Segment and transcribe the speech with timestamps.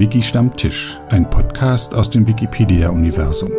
[0.00, 3.50] Wiki Stammtisch, ein Podcast aus dem Wikipedia-Universum.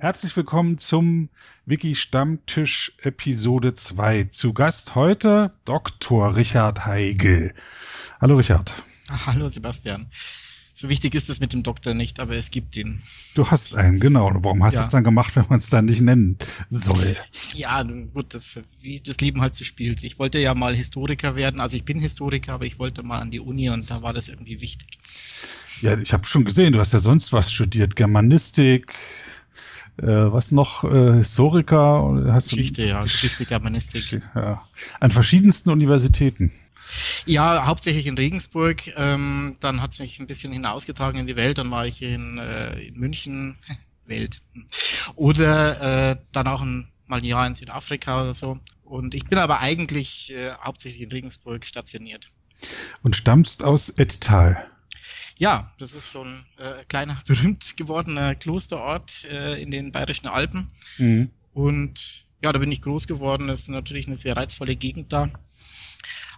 [0.00, 1.30] Herzlich willkommen zum
[1.64, 4.24] Wiki Stammtisch Episode 2.
[4.24, 6.36] Zu Gast heute Dr.
[6.36, 7.54] Richard Heigel.
[8.20, 8.70] Hallo Richard.
[9.08, 10.10] Ach, hallo Sebastian.
[10.80, 13.02] So wichtig ist es mit dem Doktor nicht, aber es gibt ihn.
[13.34, 14.30] Du hast einen, genau.
[14.44, 14.80] Warum hast ja.
[14.80, 16.38] du es dann gemacht, wenn man es dann nicht nennen
[16.70, 17.16] soll?
[17.56, 20.04] Ja, gut, das, wie das Leben halt so spielt.
[20.04, 21.60] Ich wollte ja mal Historiker werden.
[21.60, 24.28] Also ich bin Historiker, aber ich wollte mal an die Uni und da war das
[24.28, 24.86] irgendwie wichtig.
[25.80, 27.96] Ja, ich habe schon gesehen, du hast ja sonst was studiert.
[27.96, 28.86] Germanistik,
[29.96, 30.84] äh, was noch?
[30.84, 32.22] Äh, Historiker?
[32.28, 33.02] Hast Geschichte, du, ja.
[33.02, 34.22] Geschichte, Germanistik.
[34.32, 34.62] Ja.
[35.00, 36.52] An verschiedensten Universitäten.
[37.26, 38.82] Ja, hauptsächlich in Regensburg.
[38.96, 41.58] Ähm, dann hat es mich ein bisschen hinausgetragen in die Welt.
[41.58, 43.58] Dann war ich in, äh, in München,
[44.06, 44.40] Welt.
[45.14, 48.58] Oder äh, dann auch ein, mal ein Jahr in Südafrika oder so.
[48.84, 52.28] Und ich bin aber eigentlich äh, hauptsächlich in Regensburg stationiert.
[53.02, 54.66] Und stammst aus Ettal.
[55.36, 60.70] Ja, das ist so ein äh, kleiner, berühmt gewordener Klosterort äh, in den Bayerischen Alpen.
[60.96, 61.30] Mhm.
[61.52, 63.48] Und ja, da bin ich groß geworden.
[63.48, 65.30] Das ist natürlich eine sehr reizvolle Gegend da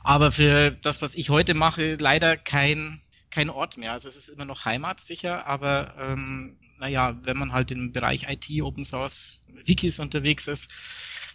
[0.03, 3.93] aber für das, was ich heute mache, leider kein, kein Ort mehr.
[3.93, 8.27] Also es ist immer noch Heimat sicher, aber ähm, naja, wenn man halt im Bereich
[8.29, 10.73] IT, Open Source, Wikis unterwegs ist,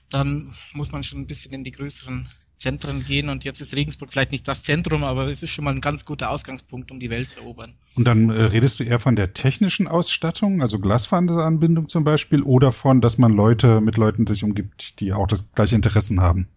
[0.09, 4.11] dann muss man schon ein bisschen in die größeren Zentren gehen und jetzt ist Regensburg
[4.11, 7.09] vielleicht nicht das Zentrum, aber es ist schon mal ein ganz guter Ausgangspunkt, um die
[7.09, 7.73] Welt zu erobern.
[7.95, 12.71] Und dann äh, redest du eher von der technischen Ausstattung, also Glasfaseranbindung zum Beispiel, oder
[12.71, 16.47] von, dass man Leute mit Leuten sich umgibt, die auch das gleiche Interessen haben?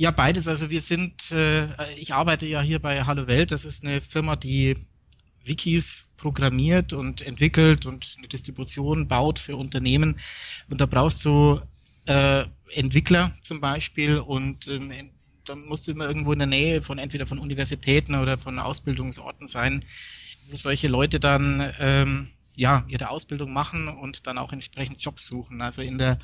[0.00, 0.48] Ja, beides.
[0.48, 3.52] Also wir sind, äh, ich arbeite ja hier bei Hallo Welt.
[3.52, 4.74] Das ist eine Firma, die
[5.44, 10.18] Wikis programmiert und entwickelt und eine Distribution baut für Unternehmen.
[10.70, 11.60] Und da brauchst du
[12.06, 14.90] äh, Entwickler zum Beispiel und ähm,
[15.44, 19.48] dann musst du immer irgendwo in der Nähe von entweder von Universitäten oder von Ausbildungsorten
[19.48, 19.84] sein,
[20.48, 25.60] wo solche Leute dann ähm, ja ihre Ausbildung machen und dann auch entsprechend Jobs suchen.
[25.60, 26.18] Also in der,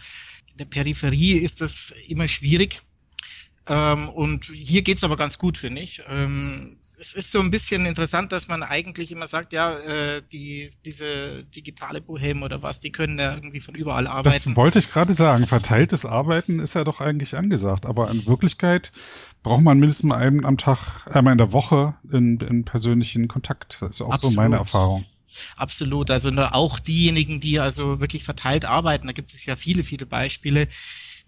[0.52, 2.80] in der Peripherie ist das immer schwierig
[3.68, 6.02] ähm, und hier geht's aber ganz gut, finde ich.
[6.08, 10.70] Ähm, es ist so ein bisschen interessant, dass man eigentlich immer sagt, ja, äh, die,
[10.84, 14.34] diese digitale Bohem oder was, die können ja irgendwie von überall arbeiten.
[14.34, 15.46] Das wollte ich gerade sagen.
[15.46, 17.84] Verteiltes Arbeiten ist ja doch eigentlich angesagt.
[17.84, 18.92] Aber in Wirklichkeit
[19.42, 23.78] braucht man mindestens einmal am Tag, einmal in der Woche in, in persönlichen Kontakt.
[23.80, 24.34] Das ist auch Absolut.
[24.34, 25.04] so meine Erfahrung.
[25.56, 26.10] Absolut.
[26.10, 30.66] Also auch diejenigen, die also wirklich verteilt arbeiten, da gibt es ja viele, viele Beispiele,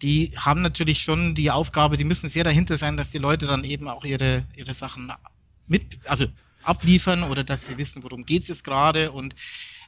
[0.02, 3.64] die haben natürlich schon die Aufgabe, die müssen sehr dahinter sein, dass die Leute dann
[3.64, 5.12] eben auch ihre, ihre Sachen
[5.66, 6.26] mit, also
[6.62, 9.10] abliefern oder dass sie wissen, worum geht's jetzt gerade.
[9.10, 9.34] Und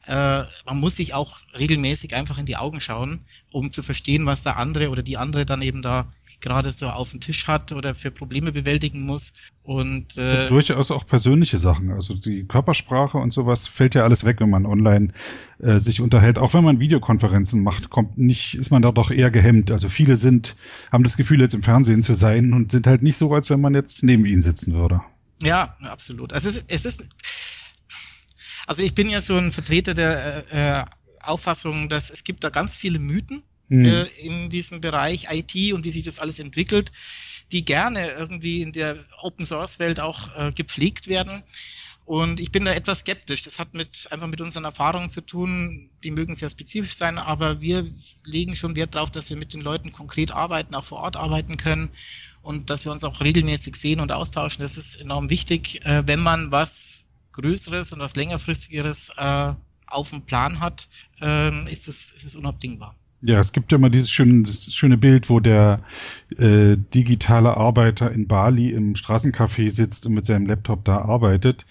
[0.06, 4.42] äh, man muss sich auch regelmäßig einfach in die Augen schauen, um zu verstehen, was
[4.42, 6.10] der andere oder die andere dann eben da
[6.40, 9.34] gerade so auf dem Tisch hat oder für Probleme bewältigen muss.
[9.62, 11.90] Und äh, durchaus auch persönliche Sachen.
[11.90, 15.08] Also die Körpersprache und sowas fällt ja alles weg, wenn man online
[15.58, 16.38] äh, sich unterhält.
[16.38, 19.70] Auch wenn man Videokonferenzen macht, kommt nicht, ist man da doch eher gehemmt.
[19.70, 20.56] Also viele sind,
[20.90, 23.60] haben das Gefühl, jetzt im Fernsehen zu sein und sind halt nicht so, als wenn
[23.60, 25.02] man jetzt neben ihnen sitzen würde.
[25.38, 26.32] Ja, absolut.
[26.32, 27.08] Also es ist, es ist
[28.70, 30.84] also ich bin ja so ein Vertreter der äh,
[31.22, 33.86] Auffassung, dass es gibt da ganz viele Mythen mhm.
[33.86, 36.92] äh, in diesem Bereich IT und wie sich das alles entwickelt,
[37.52, 41.42] die gerne irgendwie in der Open Source Welt auch äh, gepflegt werden.
[42.04, 43.42] Und ich bin da etwas skeptisch.
[43.42, 45.90] Das hat mit, einfach mit unseren Erfahrungen zu tun.
[46.02, 47.86] Die mögen sehr spezifisch sein, aber wir
[48.24, 51.56] legen schon Wert darauf, dass wir mit den Leuten konkret arbeiten, auch vor Ort arbeiten
[51.56, 51.88] können
[52.42, 54.62] und dass wir uns auch regelmäßig sehen und austauschen.
[54.62, 59.52] Das ist enorm wichtig, äh, wenn man was Größeres und was längerfristigeres äh,
[59.86, 60.88] auf dem Plan hat,
[61.20, 62.96] äh, ist es, ist es unabdingbar.
[63.22, 65.82] Ja, es gibt ja immer dieses schöne, das schöne Bild, wo der
[66.38, 71.66] äh, digitale Arbeiter in Bali im Straßencafé sitzt und mit seinem Laptop da arbeitet.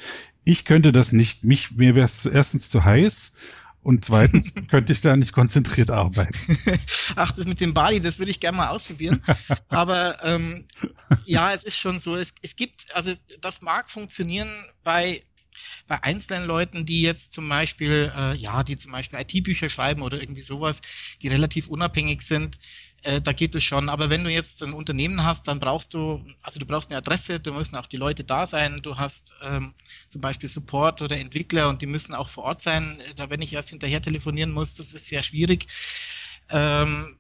[0.45, 1.43] Ich könnte das nicht.
[1.43, 6.37] Mich, mir wäre es erstens zu heiß und zweitens könnte ich da nicht konzentriert arbeiten.
[7.15, 9.19] Ach, das mit dem Bali, das würde ich gerne mal ausprobieren.
[9.69, 10.65] Aber ähm,
[11.25, 12.15] ja, es ist schon so.
[12.15, 13.11] Es, es gibt, also
[13.41, 14.49] das mag funktionieren
[14.83, 15.23] bei
[15.87, 20.19] bei einzelnen Leuten, die jetzt zum Beispiel, äh, ja, die zum Beispiel IT-Bücher schreiben oder
[20.19, 20.81] irgendwie sowas,
[21.21, 22.59] die relativ unabhängig sind,
[23.03, 23.89] äh, da geht es schon.
[23.89, 27.39] Aber wenn du jetzt ein Unternehmen hast, dann brauchst du, also du brauchst eine Adresse,
[27.39, 29.73] da müssen auch die Leute da sein, du hast ähm,
[30.07, 33.01] zum Beispiel Support oder Entwickler und die müssen auch vor Ort sein.
[33.15, 35.67] Da wenn ich erst hinterher telefonieren muss, das ist sehr schwierig.
[36.49, 37.17] Ähm,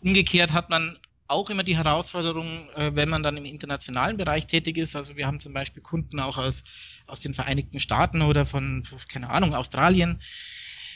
[0.00, 4.76] umgekehrt hat man auch immer die Herausforderung, äh, wenn man dann im internationalen Bereich tätig
[4.76, 4.96] ist.
[4.96, 6.64] Also wir haben zum Beispiel Kunden auch aus
[7.10, 10.20] aus den Vereinigten Staaten oder von, keine Ahnung, Australien.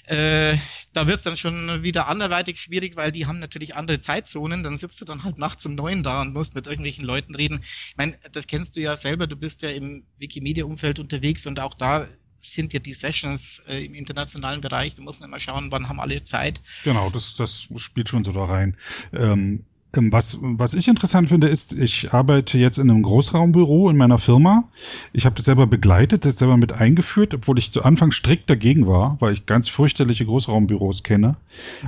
[0.07, 0.57] Äh,
[0.93, 4.63] da wird's dann schon wieder anderweitig schwierig, weil die haben natürlich andere Zeitzonen.
[4.63, 7.61] Dann sitzt du dann halt nachts um neun da und musst mit irgendwelchen Leuten reden.
[7.63, 11.75] Ich meine, das kennst du ja selber, du bist ja im Wikimedia-Umfeld unterwegs und auch
[11.75, 12.07] da
[12.39, 14.95] sind ja die Sessions äh, im internationalen Bereich.
[14.95, 16.61] Da muss man immer schauen, wann haben alle Zeit.
[16.85, 18.77] Genau, das, das spielt schon so da rein.
[19.15, 19.65] Ähm,
[19.97, 24.65] was, was ich interessant finde, ist, ich arbeite jetzt in einem Großraumbüro in meiner Firma.
[25.13, 28.87] Ich habe das selber begleitet, das selber mit eingeführt, obwohl ich zu Anfang strikt dagegen
[28.87, 31.29] war, weil ich ganz fürchterliche Großraumbüros kenne.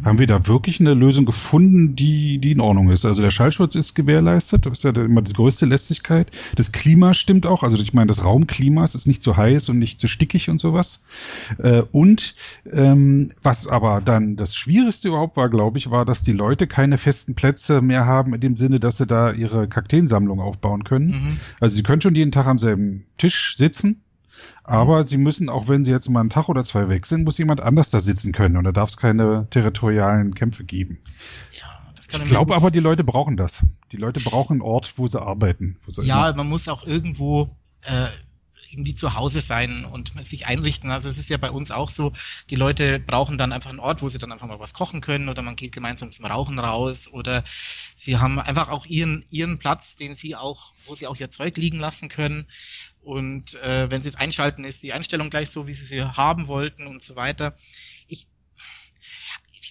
[0.01, 0.05] Mhm.
[0.05, 3.05] Haben wir da wirklich eine Lösung gefunden, die, die in Ordnung ist?
[3.05, 6.29] Also der Schallschutz ist gewährleistet, das ist ja immer die größte Lästigkeit.
[6.57, 9.79] Das Klima stimmt auch, also ich meine, das Raumklima es ist nicht zu heiß und
[9.79, 11.55] nicht zu stickig und sowas.
[11.59, 12.35] Äh, und
[12.73, 16.99] ähm, was aber dann das Schwierigste überhaupt war, glaube ich, war, dass die Leute keine
[16.99, 21.09] festen Plätze mehr mehr haben, in dem Sinne, dass sie da ihre Kakteensammlung aufbauen können.
[21.09, 21.37] Mhm.
[21.61, 24.03] Also sie können schon jeden Tag am selben Tisch sitzen,
[24.65, 25.07] aber mhm.
[25.07, 27.61] sie müssen, auch wenn sie jetzt mal einen Tag oder zwei weg sind, muss jemand
[27.61, 30.99] anders da sitzen können und da darf es keine territorialen Kämpfe geben.
[31.59, 33.67] Ja, ich glaube aber, die Leute brauchen das.
[33.93, 35.77] Die Leute brauchen einen Ort, wo sie arbeiten.
[35.85, 37.51] Wo sie ja, man muss auch irgendwo
[37.83, 38.09] äh,
[38.71, 40.91] irgendwie zu Hause sein und sich einrichten.
[40.91, 42.13] Also es ist ja bei uns auch so,
[42.51, 45.29] die Leute brauchen dann einfach einen Ort, wo sie dann einfach mal was kochen können
[45.29, 47.45] oder man geht gemeinsam zum Rauchen raus oder
[47.95, 51.57] sie haben einfach auch ihren, ihren Platz, den sie auch, wo sie auch ihr Zeug
[51.57, 52.47] liegen lassen können.
[53.03, 56.49] Und äh, wenn sie jetzt einschalten, ist die Einstellung gleich so, wie sie sie haben
[56.49, 57.57] wollten und so weiter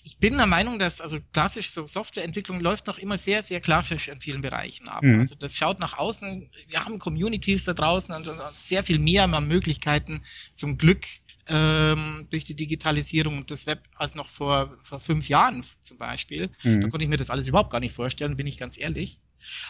[0.04, 4.08] ich bin der Meinung, dass also klassisch so Softwareentwicklung läuft noch immer sehr, sehr klassisch
[4.08, 5.04] in vielen Bereichen ab.
[5.04, 5.20] Mhm.
[5.20, 6.48] Also das schaut nach außen.
[6.68, 11.06] Wir haben Communities da draußen und sehr viel mehr Möglichkeiten zum Glück
[11.48, 16.50] ähm, durch die Digitalisierung und das Web als noch vor, vor fünf Jahren zum Beispiel.
[16.64, 16.82] Mhm.
[16.82, 19.20] Da konnte ich mir das alles überhaupt gar nicht vorstellen, bin ich ganz ehrlich.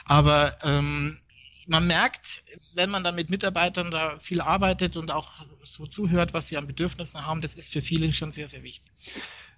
[0.05, 1.19] Aber ähm,
[1.67, 5.31] man merkt, wenn man dann mit Mitarbeitern da viel arbeitet und auch
[5.63, 8.91] so zuhört, was sie an Bedürfnissen haben, das ist für viele schon sehr, sehr wichtig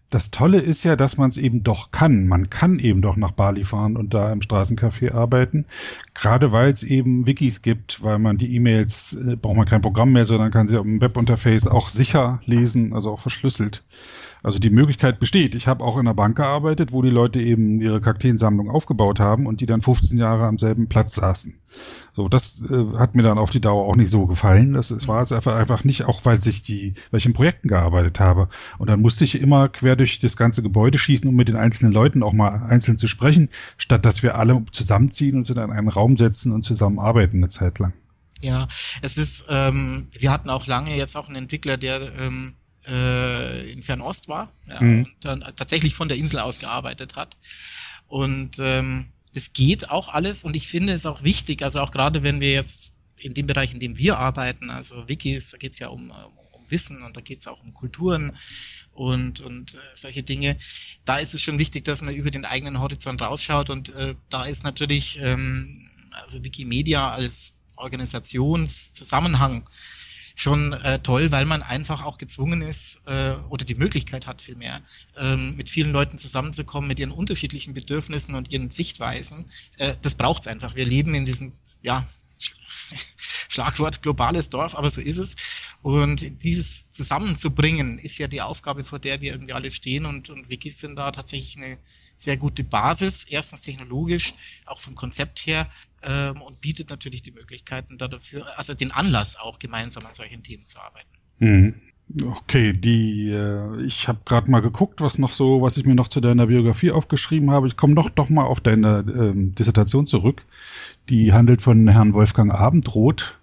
[0.09, 2.27] das Tolle ist ja, dass man es eben doch kann.
[2.27, 5.65] Man kann eben doch nach Bali fahren und da im Straßencafé arbeiten.
[6.13, 10.13] Gerade weil es eben Wikis gibt, weil man die E-Mails, äh, braucht man kein Programm
[10.13, 13.83] mehr, sondern kann sie auf dem Webinterface auch sicher lesen, also auch verschlüsselt.
[14.43, 15.55] Also die Möglichkeit besteht.
[15.55, 19.45] Ich habe auch in einer Bank gearbeitet, wo die Leute eben ihre Kakteensammlung aufgebaut haben
[19.45, 21.59] und die dann 15 Jahre am selben Platz saßen.
[21.69, 24.73] So, das äh, hat mir dann auf die Dauer auch nicht so gefallen.
[24.73, 27.67] Das, das war es einfach, einfach nicht, auch weil sich die, weil ich in Projekten
[27.67, 28.47] gearbeitet habe.
[28.77, 31.91] Und dann musste ich immer quer durch das ganze Gebäude schießen, um mit den einzelnen
[31.91, 35.89] Leuten auch mal einzeln zu sprechen, statt dass wir alle zusammenziehen und sind in einen
[35.89, 37.93] Raum setzen und zusammen arbeiten eine Zeit lang.
[38.41, 38.67] Ja,
[39.01, 42.55] es ist, ähm, wir hatten auch lange jetzt auch einen Entwickler, der ähm,
[42.87, 45.03] äh, in Fernost war ja, mhm.
[45.03, 47.35] und dann tatsächlich von der Insel aus gearbeitet hat.
[48.07, 52.23] Und ähm, das geht auch alles und ich finde es auch wichtig, also auch gerade
[52.23, 55.79] wenn wir jetzt in dem Bereich, in dem wir arbeiten, also Wikis, da geht es
[55.79, 58.35] ja um, um Wissen und da geht es auch um Kulturen
[58.93, 60.57] und, und äh, solche Dinge.
[61.05, 64.45] Da ist es schon wichtig, dass man über den eigenen Horizont rausschaut und äh, da
[64.45, 69.67] ist natürlich ähm, also Wikimedia als Organisationszusammenhang
[70.37, 74.83] schon äh, toll, weil man einfach auch gezwungen ist äh, oder die Möglichkeit hat vielmehr,
[75.17, 79.45] ähm, mit vielen Leuten zusammenzukommen, mit ihren unterschiedlichen Bedürfnissen und ihren Sichtweisen.
[79.77, 80.75] Äh, das braucht's einfach.
[80.75, 82.07] Wir leben in diesem, ja,
[83.49, 85.37] Schlagwort globales Dorf, aber so ist es.
[85.81, 90.49] Und dieses zusammenzubringen, ist ja die Aufgabe, vor der wir irgendwie alle stehen und, und
[90.51, 91.79] Wikis sind da tatsächlich eine
[92.15, 94.35] sehr gute Basis, erstens technologisch,
[94.67, 95.67] auch vom Konzept her,
[96.03, 100.43] ähm, und bietet natürlich die Möglichkeiten da dafür, also den Anlass auch gemeinsam an solchen
[100.43, 101.09] Themen zu arbeiten.
[101.39, 101.75] Mhm.
[102.23, 106.07] Okay, die äh, ich habe gerade mal geguckt, was noch so, was ich mir noch
[106.07, 107.67] zu deiner Biografie aufgeschrieben habe.
[107.67, 110.41] Ich komme doch doch mal auf deine ähm, Dissertation zurück.
[111.09, 113.39] Die handelt von Herrn Wolfgang Abendroth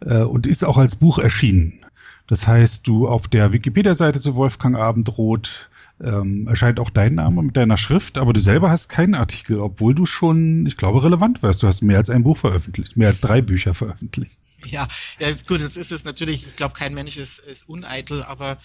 [0.00, 1.84] äh, und ist auch als Buch erschienen.
[2.28, 5.68] Das heißt, du auf der Wikipedia-Seite zu Wolfgang Abendroth
[6.02, 9.94] ähm, erscheint auch dein Name mit deiner Schrift, aber du selber hast keinen Artikel, obwohl
[9.94, 11.62] du schon, ich glaube, relevant wärst.
[11.62, 14.38] Du hast mehr als ein Buch veröffentlicht, mehr als drei Bücher veröffentlicht.
[14.66, 14.88] Ja,
[15.18, 18.58] ja gut, jetzt ist es natürlich, ich glaube, kein Mensch ist, ist uneitel, aber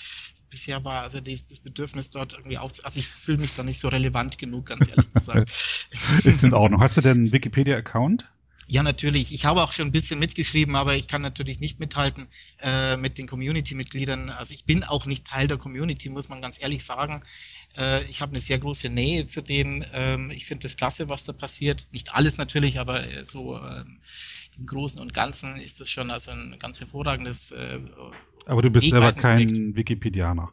[0.49, 3.79] bisher war also das, das Bedürfnis dort irgendwie auf, also ich fühle mich da nicht
[3.79, 5.49] so relevant genug, ganz ehrlich gesagt.
[6.23, 6.81] ist in Ordnung.
[6.81, 8.31] Hast du denn einen Wikipedia-Account?
[8.67, 9.33] Ja, natürlich.
[9.33, 12.27] Ich habe auch schon ein bisschen mitgeschrieben, aber ich kann natürlich nicht mithalten
[12.61, 14.29] äh, mit den Community-Mitgliedern.
[14.29, 17.21] Also ich bin auch nicht Teil der Community, muss man ganz ehrlich sagen.
[17.77, 19.83] Äh, ich habe eine sehr große Nähe zu dem.
[19.93, 21.87] Ähm, ich finde das klasse, was da passiert.
[21.91, 23.99] Nicht alles natürlich, aber äh, so ähm,
[24.57, 27.51] im Großen und Ganzen ist das schon also ein ganz hervorragendes.
[27.51, 27.79] Äh,
[28.45, 30.49] aber du bist selber kein Wikipedianer.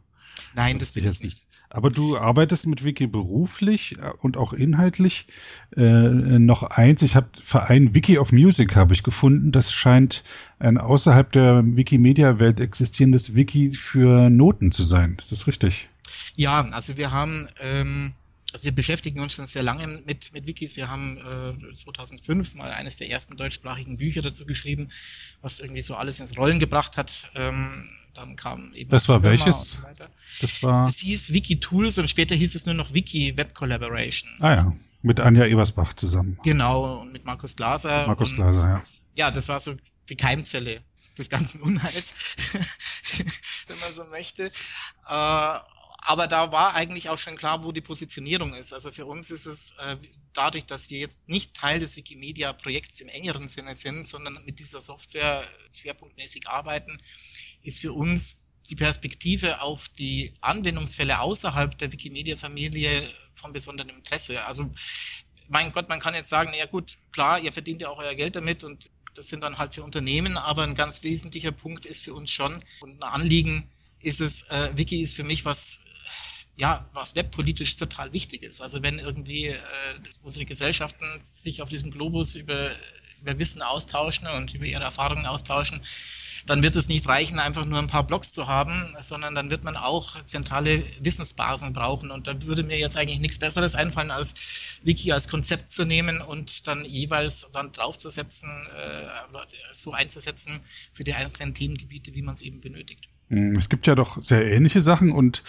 [0.55, 1.45] Nein, das, das jetzt nicht.
[1.69, 5.27] Aber du arbeitest mit Wiki beruflich äh, und auch inhaltlich.
[5.75, 9.51] Äh, noch eins, ich habe Verein Wiki of Music habe ich gefunden.
[9.51, 10.23] Das scheint
[10.59, 15.15] ein außerhalb der Wikimedia-Welt existierendes Wiki für Noten zu sein.
[15.17, 15.87] Ist das richtig?
[16.35, 18.13] Ja, also wir haben ähm,
[18.53, 20.75] also wir beschäftigen uns schon sehr lange mit, mit Wikis.
[20.75, 24.89] Wir haben äh, 2005 mal eines der ersten deutschsprachigen Bücher dazu geschrieben,
[25.41, 27.31] was irgendwie so alles ins Rollen gebracht hat.
[27.35, 29.83] Ähm, dann kam eben das war welches?
[30.41, 30.85] Das war.
[30.85, 34.29] Das hieß Wiki Tools und später hieß es nur noch Wiki Web Collaboration.
[34.39, 36.37] Ah ja, mit Anja Ebersbach zusammen.
[36.43, 38.07] Genau und mit Markus Glaser.
[38.07, 38.85] Markus Glaser, ja.
[39.15, 39.75] Ja, das war so
[40.09, 40.83] die Keimzelle
[41.17, 42.13] des ganzen Unheils,
[43.67, 44.45] wenn man so möchte.
[44.45, 44.49] Äh,
[46.03, 48.73] aber da war eigentlich auch schon klar, wo die Positionierung ist.
[48.73, 49.97] Also für uns ist es äh,
[50.33, 54.81] dadurch, dass wir jetzt nicht Teil des Wikimedia-Projekts im engeren Sinne sind, sondern mit dieser
[54.81, 56.99] Software schwerpunktmäßig arbeiten,
[57.63, 64.43] ist für uns die Perspektive auf die Anwendungsfälle außerhalb der Wikimedia-Familie von besonderem Interesse.
[64.45, 64.71] Also
[65.49, 68.35] mein Gott, man kann jetzt sagen, ja gut, klar, ihr verdient ja auch euer Geld
[68.35, 72.13] damit und das sind dann halt für Unternehmen, aber ein ganz wesentlicher Punkt ist für
[72.13, 75.85] uns schon und ein Anliegen ist es, äh, Wiki ist für mich was
[76.57, 78.61] ja, was webpolitisch total wichtig ist.
[78.61, 79.57] Also wenn irgendwie äh,
[80.21, 82.71] unsere Gesellschaften sich auf diesem Globus über,
[83.21, 85.81] über Wissen austauschen und über ihre Erfahrungen austauschen,
[86.47, 89.63] dann wird es nicht reichen, einfach nur ein paar Blogs zu haben, sondern dann wird
[89.63, 92.11] man auch zentrale Wissensbasen brauchen.
[92.11, 94.35] Und da würde mir jetzt eigentlich nichts Besseres einfallen, als
[94.83, 99.37] Wiki als Konzept zu nehmen und dann jeweils dann draufzusetzen, äh,
[99.71, 100.59] so einzusetzen
[100.93, 103.07] für die einzelnen Themengebiete, wie man es eben benötigt.
[103.29, 105.43] Hm, es gibt ja doch sehr ähnliche Sachen und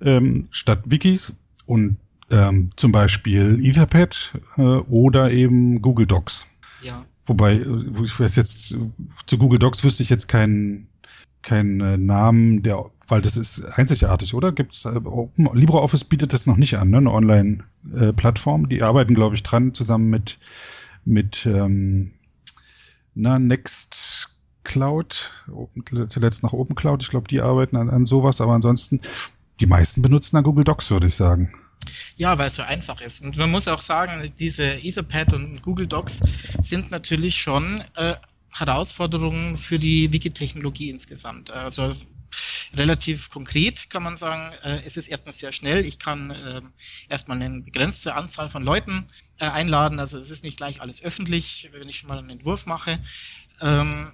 [0.00, 1.98] ähm, statt Wikis und
[2.30, 6.50] ähm, zum Beispiel Etherpad äh, oder eben Google Docs.
[6.82, 7.06] Ja.
[7.28, 7.60] Wobei,
[8.04, 8.76] ich weiß jetzt,
[9.26, 10.88] zu Google Docs wüsste ich jetzt keinen
[11.42, 14.52] keinen äh, Namen, der, weil das ist einzigartig, oder?
[14.52, 16.98] Gibt's äh, Open, LibreOffice bietet das noch nicht an, ne?
[16.98, 18.64] Eine Online-Plattform.
[18.64, 20.38] Äh, Die arbeiten, glaube ich, dran zusammen mit
[21.04, 22.12] mit ähm,
[23.14, 24.34] na Next
[26.08, 29.00] zuletzt noch Open Cloud, ich glaube, die arbeiten an, an sowas, aber ansonsten,
[29.60, 31.50] die meisten benutzen dann Google Docs, würde ich sagen.
[32.16, 33.20] Ja, weil es so einfach ist.
[33.20, 36.20] Und man muss auch sagen, diese Etherpad und Google Docs
[36.60, 38.14] sind natürlich schon äh,
[38.50, 41.50] Herausforderungen für die Wiki-Technologie insgesamt.
[41.50, 41.94] Also
[42.74, 45.84] relativ konkret kann man sagen, äh, es ist erstens sehr schnell.
[45.84, 46.60] Ich kann äh,
[47.08, 49.08] erstmal eine begrenzte Anzahl von Leuten
[49.38, 50.00] äh, einladen.
[50.00, 52.98] Also es ist nicht gleich alles öffentlich, wenn ich schon mal einen Entwurf mache.
[53.60, 54.12] Ähm,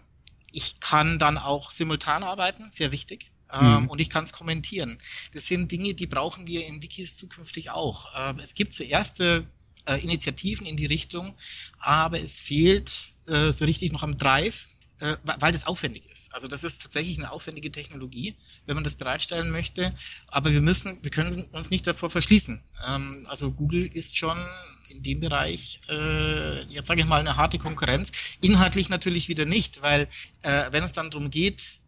[0.52, 3.30] ich kann dann auch simultan arbeiten, sehr wichtig.
[3.54, 3.88] Ähm, mhm.
[3.88, 4.98] Und ich kann es kommentieren.
[5.32, 8.08] Das sind Dinge, die brauchen wir in Wikis zukünftig auch.
[8.16, 9.46] Ähm, es gibt so erste
[9.86, 11.34] äh, Initiativen in die Richtung,
[11.78, 14.68] aber es fehlt äh, so richtig noch am Drive,
[15.00, 16.34] äh, weil das aufwendig ist.
[16.34, 18.34] Also das ist tatsächlich eine aufwendige Technologie,
[18.66, 19.94] wenn man das bereitstellen möchte.
[20.28, 22.62] Aber wir müssen, wir können uns nicht davor verschließen.
[22.88, 24.38] Ähm, also Google ist schon
[24.88, 28.12] in dem Bereich, äh, jetzt sage ich mal, eine harte Konkurrenz.
[28.40, 30.08] Inhaltlich natürlich wieder nicht, weil
[30.42, 31.80] äh, wenn es dann darum geht,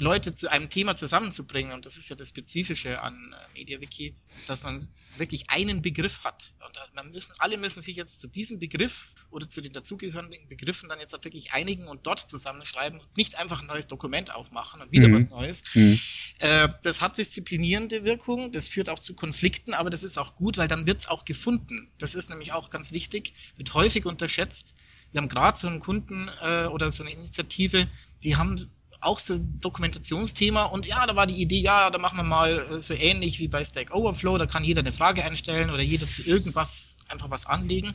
[0.00, 3.14] Leute zu einem Thema zusammenzubringen, und das ist ja das Spezifische an
[3.54, 4.14] äh, MediaWiki,
[4.46, 4.88] dass man
[5.18, 6.52] wirklich einen Begriff hat.
[6.66, 10.88] Und man müssen, alle müssen sich jetzt zu diesem Begriff oder zu den dazugehörigen Begriffen
[10.88, 14.80] dann jetzt auch wirklich einigen und dort zusammenschreiben und nicht einfach ein neues Dokument aufmachen
[14.80, 15.14] und wieder mhm.
[15.14, 15.64] was Neues.
[15.74, 16.00] Mhm.
[16.38, 20.56] Äh, das hat disziplinierende Wirkung, das führt auch zu Konflikten, aber das ist auch gut,
[20.56, 21.88] weil dann wird es auch gefunden.
[21.98, 24.76] Das ist nämlich auch ganz wichtig, wird häufig unterschätzt.
[25.12, 27.88] Wir haben gerade so einen Kunden äh, oder so eine Initiative,
[28.22, 28.56] die haben
[29.00, 32.66] auch so ein Dokumentationsthema und ja, da war die Idee, ja, da machen wir mal
[32.70, 36.06] äh, so ähnlich wie bei Stack Overflow, da kann jeder eine Frage einstellen oder jeder
[36.06, 37.92] zu irgendwas einfach was anlegen.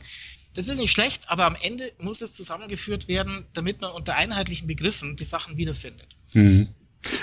[0.54, 4.66] Das ist nicht schlecht, aber am Ende muss es zusammengeführt werden, damit man unter einheitlichen
[4.66, 6.08] Begriffen die Sachen wiederfindet.
[6.34, 6.68] Mhm.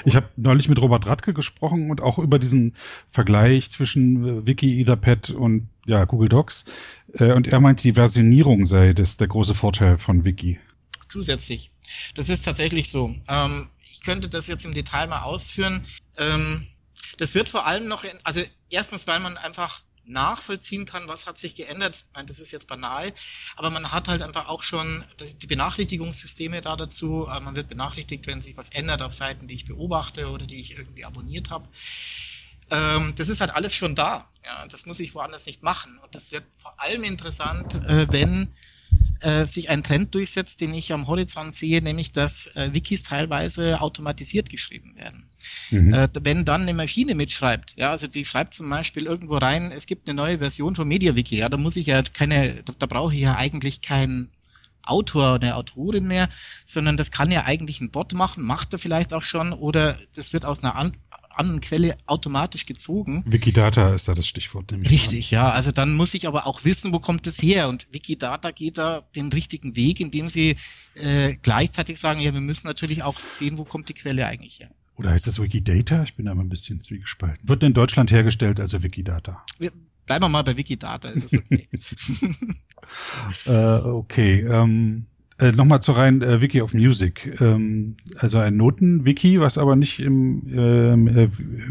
[0.06, 4.80] Ich habe neulich mit Robert Radke gesprochen und auch über diesen Vergleich zwischen äh, Wiki,
[4.80, 7.00] Etherpad und ja, Google Docs.
[7.14, 10.60] Äh, und er meint, die Versionierung sei das der große Vorteil von Wiki.
[11.08, 11.72] Zusätzlich.
[12.16, 13.14] Das ist tatsächlich so.
[13.28, 13.68] Ähm,
[14.04, 15.86] könnte das jetzt im Detail mal ausführen.
[16.18, 16.68] Ähm,
[17.18, 21.38] das wird vor allem noch, in, also erstens, weil man einfach nachvollziehen kann, was hat
[21.38, 21.96] sich geändert.
[21.96, 23.14] Ich meine, das ist jetzt banal,
[23.56, 25.04] aber man hat halt einfach auch schon
[25.42, 27.28] die Benachrichtigungssysteme da dazu.
[27.28, 30.60] Äh, man wird benachrichtigt, wenn sich was ändert auf Seiten, die ich beobachte oder die
[30.60, 31.68] ich irgendwie abonniert habe.
[32.70, 34.30] Ähm, das ist halt alles schon da.
[34.44, 35.98] Ja, das muss ich woanders nicht machen.
[36.00, 38.54] Und das wird vor allem interessant, äh, wenn
[39.24, 44.50] äh, sich ein Trend durchsetzt, den ich am Horizont sehe, nämlich dass Wikis teilweise automatisiert
[44.50, 45.30] geschrieben werden.
[45.72, 45.94] Mhm.
[45.94, 49.88] Äh, wenn dann eine Maschine mitschreibt, ja, also die schreibt zum Beispiel irgendwo rein, es
[49.88, 53.14] gibt eine neue Version von MediaWiki, ja, da muss ich ja keine, da, da brauche
[53.14, 54.30] ich ja eigentlich keinen
[54.86, 56.30] Autor oder Autorin mehr,
[56.66, 60.34] sondern das kann ja eigentlich ein Bot machen, macht er vielleicht auch schon, oder das
[60.34, 60.94] wird aus einer An
[61.36, 63.24] anderen Quelle automatisch gezogen.
[63.26, 64.72] Wikidata ist da das Stichwort.
[64.72, 65.50] Richtig, ja.
[65.50, 67.70] Also dann muss ich aber auch wissen, wo kommt das her.
[67.70, 70.56] Und Wikidata geht da den richtigen Weg, indem sie
[70.96, 74.70] äh, gleichzeitig sagen, ja, wir müssen natürlich auch sehen, wo kommt die Quelle eigentlich her.
[74.96, 76.04] Oder heißt das Wikidata?
[76.04, 77.48] Ich bin da mal ein bisschen zwiegespalten.
[77.48, 79.44] Wird in Deutschland hergestellt, also Wikidata?
[79.58, 79.72] Wir,
[80.06, 81.68] bleiben wir mal bei Wikidata, ist es okay.
[83.46, 85.08] äh, okay, ähm,
[85.44, 87.40] äh, Nochmal zu rein äh, Wiki of Music.
[87.42, 91.28] Ähm, also ein Noten-Wiki, was aber nicht im ähm, äh,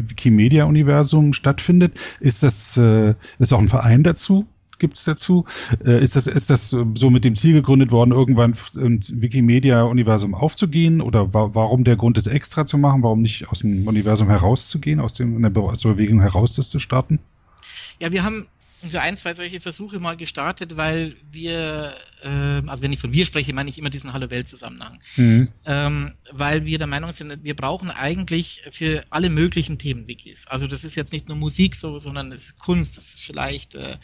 [0.09, 2.17] Wikimedia-Universum stattfindet.
[2.19, 4.47] Ist das äh, ist auch ein Verein dazu?
[4.79, 5.45] Gibt's dazu?
[5.85, 11.01] Äh, ist das ist das so mit dem Ziel gegründet worden, irgendwann ins Wikimedia-Universum aufzugehen?
[11.01, 13.01] Oder wa warum der Grund, das extra zu machen?
[13.01, 17.19] Warum nicht aus dem Universum herauszugehen, aus, dem, aus der Bewegung heraus das zu starten?
[17.99, 18.45] Ja, wir haben
[18.89, 21.93] so ein, zwei solche Versuche mal gestartet, weil wir,
[22.27, 24.99] also wenn ich von wir spreche, meine ich immer diesen Hallo-Welt-Zusammenhang.
[25.15, 25.47] Mhm.
[25.65, 30.47] Ähm, weil wir der Meinung sind, wir brauchen eigentlich für alle möglichen Themen Wikis.
[30.47, 33.75] Also das ist jetzt nicht nur Musik so, sondern es ist Kunst, das ist vielleicht
[33.75, 33.97] äh,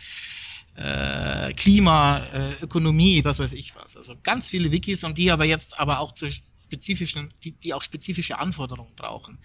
[0.80, 3.98] äh, Klima, äh, Ökonomie, was weiß ich was.
[3.98, 7.84] Also ganz viele Wikis und die aber jetzt aber auch zu spezifischen, die, die auch
[7.84, 9.38] spezifische Anforderungen brauchen.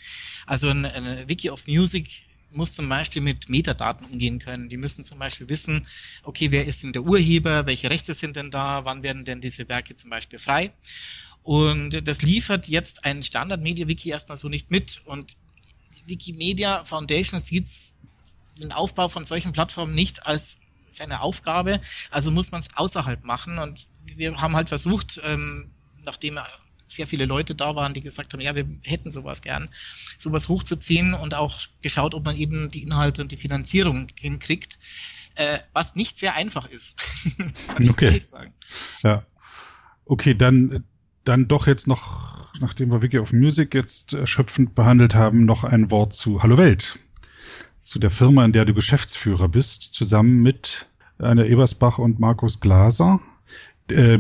[0.47, 2.09] Also ein, ein Wiki of Music
[2.54, 4.68] muss zum Beispiel mit Metadaten umgehen können.
[4.68, 5.87] Die müssen zum Beispiel wissen,
[6.23, 9.68] okay, wer ist denn der Urheber, welche Rechte sind denn da, wann werden denn diese
[9.68, 10.73] Werke zum Beispiel frei.
[11.42, 15.02] Und das liefert jetzt ein Standard-Media-Wiki erstmal so nicht mit.
[15.04, 15.37] Und
[16.06, 17.68] Wikimedia Foundation sieht
[18.62, 21.80] den Aufbau von solchen Plattformen nicht als seine Aufgabe,
[22.11, 23.58] also muss man es außerhalb machen.
[23.58, 25.70] Und wir haben halt versucht, ähm,
[26.04, 26.38] nachdem
[26.86, 29.68] sehr viele Leute da waren, die gesagt haben, ja, wir hätten sowas gern,
[30.18, 34.78] sowas hochzuziehen und auch geschaut, ob man eben die Inhalte und die Finanzierung hinkriegt,
[35.36, 36.96] äh, was nicht sehr einfach ist.
[37.88, 38.20] okay.
[39.02, 39.24] Ja.
[40.06, 40.84] Okay, dann,
[41.24, 45.90] dann doch jetzt noch, nachdem wir Wiki of Music jetzt erschöpfend behandelt haben, noch ein
[45.90, 47.00] Wort zu Hallo Welt.
[47.80, 50.86] Zu der Firma, in der du Geschäftsführer bist, zusammen mit
[51.18, 53.20] Anna Ebersbach und Markus Glaser.
[53.88, 54.18] Äh,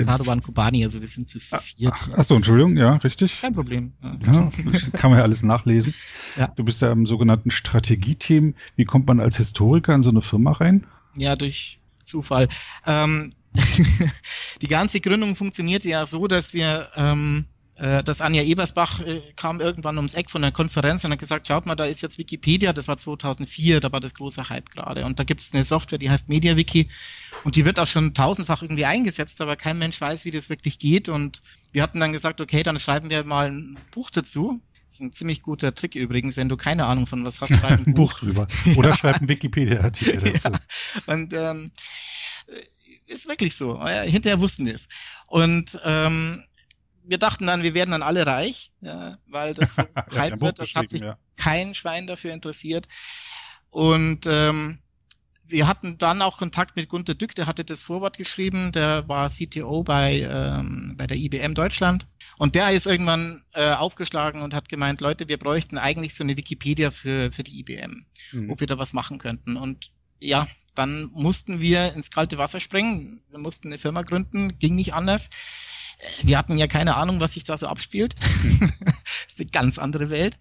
[0.00, 1.92] Radovan Kobani, also wir sind zu viert.
[1.92, 3.40] Ach, ach so, Entschuldigung, ja, richtig.
[3.40, 3.92] Kein Problem.
[4.02, 4.50] Ja,
[4.92, 5.94] kann man ja alles nachlesen.
[6.36, 6.48] Ja.
[6.48, 8.54] Du bist ja im sogenannten Strategieteam.
[8.76, 10.86] Wie kommt man als Historiker in so eine Firma rein?
[11.16, 12.48] Ja, durch Zufall.
[12.86, 13.34] Ähm,
[14.62, 17.46] die ganze Gründung funktioniert ja so, dass wir ähm,
[17.78, 21.46] äh, dass Anja Ebersbach äh, kam irgendwann ums Eck von der Konferenz und hat gesagt,
[21.46, 25.04] schaut mal, da ist jetzt Wikipedia, das war 2004, da war das große Hype gerade.
[25.04, 26.88] Und da gibt es eine Software, die heißt MediaWiki
[27.44, 30.80] und die wird auch schon tausendfach irgendwie eingesetzt, aber kein Mensch weiß, wie das wirklich
[30.80, 31.08] geht.
[31.08, 34.60] Und wir hatten dann gesagt, okay, dann schreiben wir mal ein Buch dazu.
[34.86, 37.78] Das ist ein ziemlich guter Trick übrigens, wenn du keine Ahnung von was hast, schreib
[37.78, 38.10] ein Buch.
[38.10, 38.48] Buch drüber.
[38.74, 38.96] Oder ja.
[38.96, 40.50] schreib einen Wikipedia-Artikel dazu.
[40.50, 41.14] Ja.
[41.14, 41.70] Und ähm,
[43.06, 43.80] ist wirklich so.
[43.86, 44.88] Hinterher wussten wir es.
[45.28, 46.42] Und ähm,
[47.08, 49.82] wir dachten dann, wir werden dann alle reich, ja, weil das so
[50.14, 50.58] hype wird.
[50.58, 51.16] Das hat sich ja.
[51.38, 52.86] kein Schwein dafür interessiert.
[53.70, 54.78] Und ähm,
[55.46, 59.30] wir hatten dann auch Kontakt mit Gunter Dück, der hatte das Vorwort geschrieben, der war
[59.30, 62.04] CTO bei, ähm, bei der IBM Deutschland.
[62.36, 66.36] Und der ist irgendwann äh, aufgeschlagen und hat gemeint, Leute, wir bräuchten eigentlich so eine
[66.36, 68.50] Wikipedia für, für die IBM, mhm.
[68.50, 69.56] ob wir da was machen könnten.
[69.56, 69.90] Und
[70.20, 73.22] ja, dann mussten wir ins kalte Wasser springen.
[73.30, 75.30] Wir mussten eine Firma gründen, ging nicht anders
[76.22, 78.14] wir hatten ja keine Ahnung, was sich da so abspielt.
[78.20, 80.38] das ist eine ganz andere Welt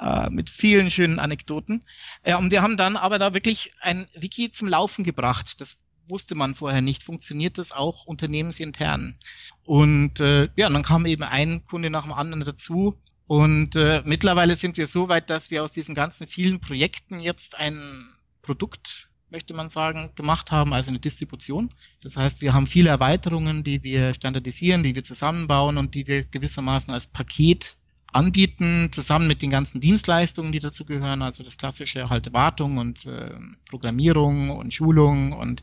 [0.00, 1.84] äh, mit vielen schönen Anekdoten.
[2.26, 5.60] Ja, und wir haben dann aber da wirklich ein Wiki zum Laufen gebracht.
[5.60, 7.02] Das wusste man vorher nicht.
[7.02, 9.18] Funktioniert das auch unternehmensintern?
[9.64, 12.98] Und äh, ja, dann kam eben ein Kunde nach dem anderen dazu.
[13.26, 17.58] Und äh, mittlerweile sind wir so weit, dass wir aus diesen ganzen vielen Projekten jetzt
[17.58, 21.70] ein Produkt möchte man sagen, gemacht haben, also eine Distribution.
[22.02, 26.22] Das heißt, wir haben viele Erweiterungen, die wir standardisieren, die wir zusammenbauen und die wir
[26.24, 27.76] gewissermaßen als Paket
[28.12, 33.06] anbieten, zusammen mit den ganzen Dienstleistungen, die dazu gehören, also das klassische halt Wartung und
[33.06, 33.34] äh,
[33.70, 35.62] Programmierung und Schulung und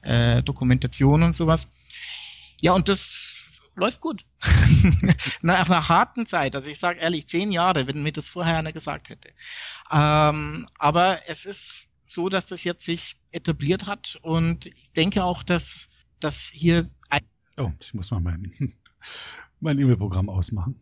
[0.00, 1.72] äh, Dokumentation und sowas.
[2.62, 4.24] Ja, und das läuft gut.
[5.42, 8.72] Nach einer harten Zeit, also ich sage ehrlich, zehn Jahre, wenn mir das vorher einer
[8.72, 9.28] gesagt hätte.
[9.92, 15.42] Ähm, aber es ist so, dass das jetzt sich etabliert hat und ich denke auch,
[15.42, 15.90] dass
[16.20, 17.20] dass hier ein
[17.58, 18.42] Oh, ich muss mal mein,
[19.60, 20.76] mein E-Mail-Programm ausmachen.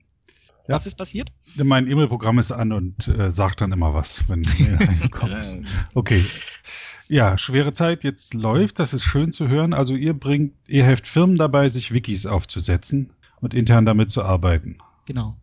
[0.66, 0.76] Ja.
[0.76, 1.30] Was ist passiert?
[1.62, 4.44] Mein E-Mail-Programm ist an und äh, sagt dann immer was, wenn
[4.80, 5.62] reinkommt.
[5.94, 6.24] okay.
[7.06, 9.74] Ja, schwere Zeit, jetzt läuft, das ist schön zu hören.
[9.74, 13.10] Also ihr bringt, ihr helft Firmen dabei, sich Wikis aufzusetzen
[13.40, 14.78] und intern damit zu arbeiten.
[15.04, 15.36] Genau.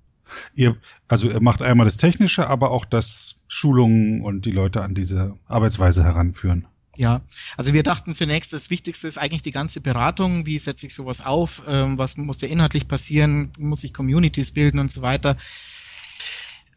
[0.55, 4.93] Ihr, also ihr macht einmal das Technische, aber auch das Schulungen und die Leute an
[4.93, 6.67] diese Arbeitsweise heranführen.
[6.97, 7.21] Ja,
[7.57, 10.45] also wir dachten zunächst, das Wichtigste ist eigentlich die ganze Beratung.
[10.45, 11.63] Wie setze ich sowas auf?
[11.67, 13.51] Ähm, was muss da inhaltlich passieren?
[13.57, 15.37] Muss ich Communities bilden und so weiter?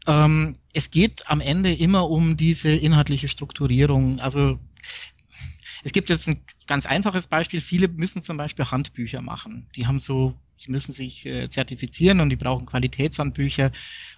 [0.07, 4.19] Ähm, es geht am Ende immer um diese inhaltliche Strukturierung.
[4.19, 4.59] Also
[5.83, 7.61] es gibt jetzt ein ganz einfaches Beispiel.
[7.61, 9.67] Viele müssen zum Beispiel Handbücher machen.
[9.75, 13.71] Die haben so, sie müssen sich äh, zertifizieren und die brauchen Qualitätshandbücher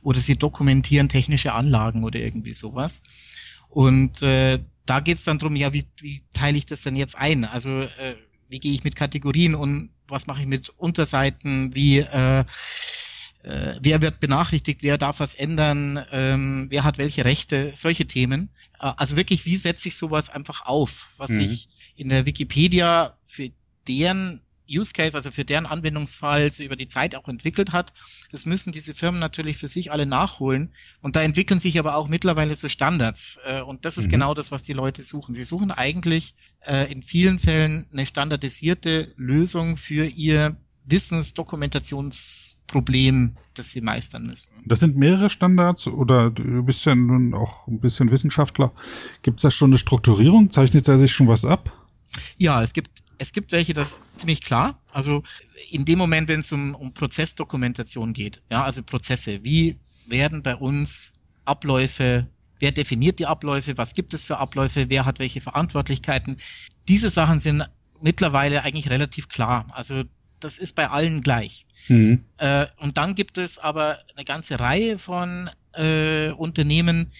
[0.03, 3.03] oder sie dokumentieren technische Anlagen oder irgendwie sowas.
[3.69, 7.17] Und äh, da geht es dann drum, ja, wie, wie teile ich das denn jetzt
[7.17, 7.43] ein?
[7.43, 8.15] Also äh,
[8.47, 11.75] wie gehe ich mit Kategorien und was mache ich mit Unterseiten?
[11.75, 12.45] Wie äh,
[13.43, 14.81] äh, wer wird benachrichtigt?
[14.81, 16.03] Wer darf was ändern?
[16.12, 17.73] Ähm, wer hat welche Rechte?
[17.75, 18.49] Solche Themen.
[18.79, 21.41] Äh, also wirklich, wie setze ich sowas einfach auf, was mhm.
[21.41, 23.51] ich in der Wikipedia für
[23.88, 27.93] deren Use Case, also für deren Anwendungsfall so über die Zeit auch entwickelt hat.
[28.32, 30.73] Das müssen diese Firmen natürlich für sich alle nachholen.
[31.01, 33.39] Und da entwickeln sich aber auch mittlerweile so Standards.
[33.45, 34.12] Äh, und das ist mhm.
[34.12, 35.34] genau das, was die Leute suchen.
[35.34, 43.82] Sie suchen eigentlich äh, in vielen Fällen eine standardisierte Lösung für ihr Wissensdokumentationsproblem, das sie
[43.82, 44.53] meistern müssen.
[44.65, 48.71] Das sind mehrere Standards oder du bist ja nun auch ein bisschen Wissenschaftler.
[49.21, 50.49] Gibt es da schon eine Strukturierung?
[50.49, 51.73] Zeichnet da sich schon was ab?
[52.38, 54.80] Ja, es gibt es gibt welche, das ist ziemlich klar.
[54.93, 55.23] Also
[55.71, 59.77] in dem Moment, wenn es um, um Prozessdokumentation geht, ja, also Prozesse, wie
[60.08, 62.27] werden bei uns Abläufe,
[62.60, 66.38] wer definiert die Abläufe, was gibt es für Abläufe, wer hat welche Verantwortlichkeiten.
[66.88, 67.67] Diese Sachen sind
[68.01, 69.67] mittlerweile eigentlich relativ klar.
[69.73, 70.03] Also
[70.39, 71.65] das ist bei allen gleich.
[71.88, 72.23] Mhm.
[72.38, 77.12] Äh, und dann gibt es aber eine ganze Reihe von äh, Unternehmen,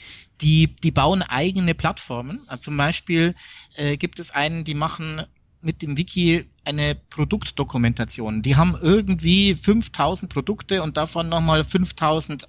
[0.42, 2.42] die, die bauen eigene Plattformen.
[2.48, 3.36] Also zum Beispiel
[3.76, 5.24] äh, gibt es einen, die machen
[5.62, 8.42] mit dem Wiki eine Produktdokumentation.
[8.42, 12.48] Die haben irgendwie 5000 Produkte und davon nochmal 5000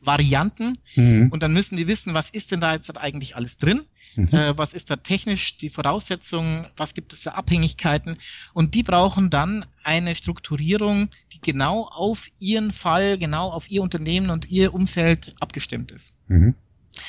[0.00, 0.78] Varianten.
[0.94, 1.30] Mhm.
[1.32, 3.80] Und dann müssen die wissen, was ist denn da jetzt eigentlich alles drin?
[4.16, 4.28] Mhm.
[4.32, 6.66] Äh, was ist da technisch die Voraussetzungen?
[6.76, 8.18] Was gibt es für Abhängigkeiten?
[8.52, 14.30] Und die brauchen dann eine Strukturierung, die genau auf ihren Fall, genau auf ihr Unternehmen
[14.30, 16.16] und ihr Umfeld abgestimmt ist.
[16.28, 16.54] Mhm.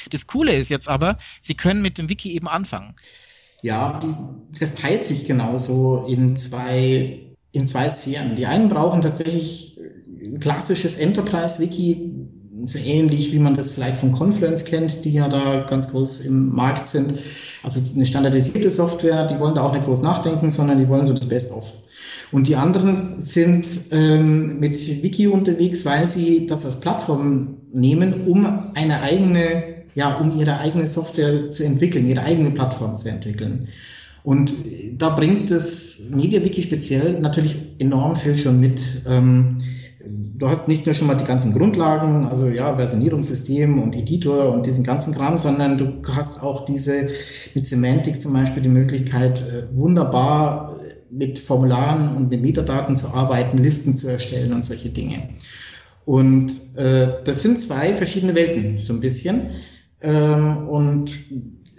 [0.10, 2.95] Das Coole ist jetzt aber, sie können mit dem Wiki eben anfangen.
[3.62, 7.20] Ja, die, das teilt sich genauso in zwei,
[7.52, 8.36] in zwei Sphären.
[8.36, 9.80] Die einen brauchen tatsächlich
[10.26, 12.28] ein klassisches Enterprise-Wiki,
[12.65, 16.56] so ähnlich wie man das vielleicht von Confluence kennt, die ja da ganz groß im
[16.56, 17.13] Markt sind.
[17.63, 21.13] Also eine standardisierte Software, die wollen da auch nicht groß nachdenken, sondern die wollen so
[21.13, 21.74] das Best-of.
[22.32, 28.46] Und die anderen sind ähm, mit Wiki unterwegs, weil sie das als Plattform nehmen, um
[28.74, 33.67] eine eigene ja, um ihre eigene Software zu entwickeln, ihre eigene Plattform zu entwickeln.
[34.23, 34.53] Und
[34.97, 38.81] da bringt das MediaWiki speziell natürlich enorm viel schon mit.
[39.08, 39.58] Ähm,
[40.38, 44.65] du hast nicht nur schon mal die ganzen Grundlagen, also ja, Versionierungssystem und Editor und
[44.65, 47.10] diesen ganzen Kram, sondern du hast auch diese
[47.53, 50.75] mit Semantik zum Beispiel die Möglichkeit, äh, wunderbar
[51.12, 55.29] mit Formularen und mit Metadaten zu arbeiten, Listen zu erstellen und solche Dinge.
[56.03, 59.49] Und äh, das sind zwei verschiedene Welten, so ein bisschen.
[60.06, 61.12] Ähm, und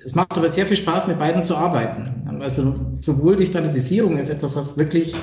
[0.05, 2.15] es macht aber sehr viel Spaß, mit beiden zu arbeiten.
[2.41, 5.15] Also sowohl die Standardisierung ist etwas, was wirklich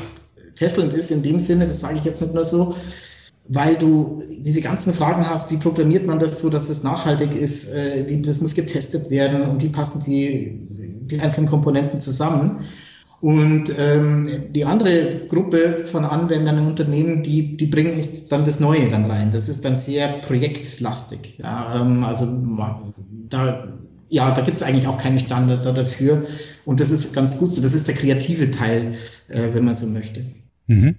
[0.55, 2.75] fesselnd ist in dem Sinne, das sage ich jetzt nicht nur so,
[3.49, 7.73] weil du diese ganzen Fragen hast, wie programmiert man das so, dass es nachhaltig ist,
[7.73, 10.59] äh, wie, das muss getestet werden und wie passen die,
[11.07, 12.61] die einzelnen Komponenten zusammen.
[13.23, 18.89] Und ähm, die andere Gruppe von Anwendern und Unternehmen, die, die bringen dann das Neue
[18.89, 19.31] dann rein.
[19.31, 21.37] Das ist dann sehr projektlastig.
[21.37, 22.27] Ja, ähm, also
[23.29, 23.65] da,
[24.09, 26.25] ja, da gibt es eigentlich auch keinen Standard dafür.
[26.65, 27.61] Und das ist ganz gut so.
[27.61, 28.95] Das ist der kreative Teil,
[29.29, 30.25] äh, wenn man so möchte.
[30.67, 30.97] Mhm.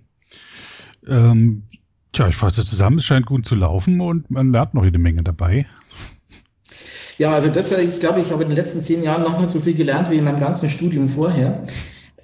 [1.06, 1.64] Ähm,
[2.12, 5.22] tja, ich fasse zusammen, es scheint gut zu laufen und man lernt noch jede Menge
[5.22, 5.66] dabei.
[7.18, 9.60] Ja, also das, ich glaube, ich habe in den letzten zehn Jahren noch mal so
[9.60, 11.62] viel gelernt wie in meinem ganzen Studium vorher.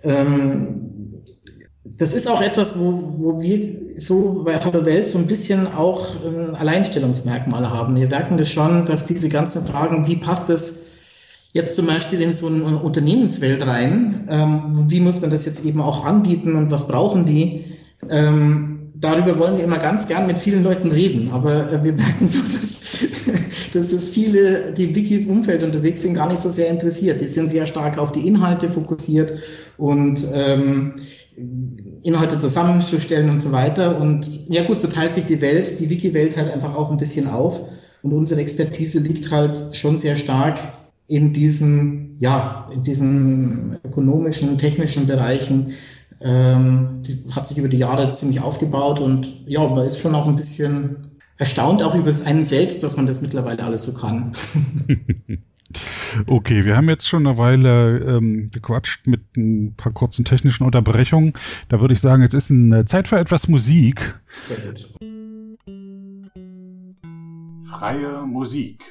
[0.03, 0.91] Ähm,
[1.85, 6.07] das ist auch etwas, wo, wo wir so bei Hallo Welt so ein bisschen auch
[6.25, 7.97] ein Alleinstellungsmerkmal haben.
[7.97, 10.93] Wir merken das schon, dass diese ganzen Fragen, wie passt es
[11.53, 15.81] jetzt zum Beispiel in so eine Unternehmenswelt rein, ähm, wie muss man das jetzt eben
[15.81, 17.65] auch anbieten und was brauchen die,
[18.09, 22.27] ähm, darüber wollen wir immer ganz gern mit vielen Leuten reden, aber äh, wir merken
[22.27, 27.21] so, dass, dass es viele, die im Wiki-Umfeld unterwegs sind, gar nicht so sehr interessiert.
[27.21, 29.35] Die sind sehr stark auf die Inhalte fokussiert
[29.81, 30.95] und ähm,
[32.03, 33.99] Inhalte zusammenzustellen und so weiter.
[33.99, 37.27] Und ja gut, so teilt sich die Welt, die Wiki-Welt halt einfach auch ein bisschen
[37.27, 37.61] auf.
[38.03, 40.59] Und unsere Expertise liegt halt schon sehr stark
[41.07, 45.73] in diesen, ja, in diesen ökonomischen, technischen Bereichen.
[46.21, 50.27] Ähm, die hat sich über die Jahre ziemlich aufgebaut und ja, man ist schon auch
[50.27, 54.33] ein bisschen erstaunt auch über einen selbst, dass man das mittlerweile alles so kann.
[56.27, 61.33] Okay, wir haben jetzt schon eine Weile ähm, gequatscht mit ein paar kurzen technischen Unterbrechungen.
[61.69, 64.21] Da würde ich sagen, jetzt ist eine Zeit für etwas Musik.
[67.71, 68.85] Freie Musik.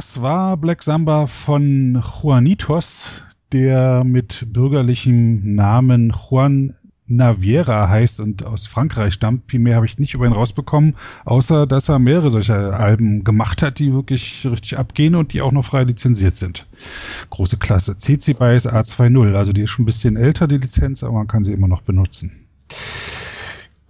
[0.00, 6.74] Das war Black Samba von Juanitos, der mit bürgerlichem Namen Juan
[7.06, 9.50] Naviera heißt und aus Frankreich stammt.
[9.50, 13.60] Viel mehr habe ich nicht über ihn rausbekommen, außer dass er mehrere solcher Alben gemacht
[13.60, 16.66] hat, die wirklich richtig abgehen und die auch noch frei lizenziert sind.
[17.28, 17.94] Große Klasse.
[17.94, 21.44] CC BY A20, also die ist schon ein bisschen älter, die Lizenz, aber man kann
[21.44, 22.46] sie immer noch benutzen.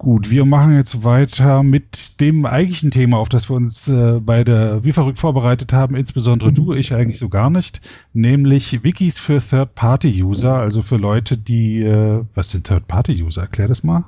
[0.01, 4.83] Gut, wir machen jetzt weiter mit dem eigentlichen Thema, auf das wir uns äh, beide
[4.83, 10.55] wie verrückt vorbereitet haben, insbesondere du, ich eigentlich so gar nicht, nämlich Wikis für Third-Party-User,
[10.55, 13.43] also für Leute, die, äh, was sind Third-Party-User?
[13.43, 14.05] Erklär das mal.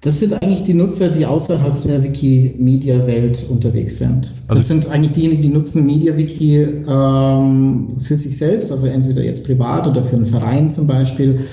[0.00, 4.30] Das sind eigentlich die Nutzer, die außerhalb der Wikimedia-Welt unterwegs sind.
[4.48, 6.56] Also das sind eigentlich diejenigen, die nutzen MediaWiki
[6.88, 11.46] ähm, für sich selbst, also entweder jetzt privat oder für einen Verein zum Beispiel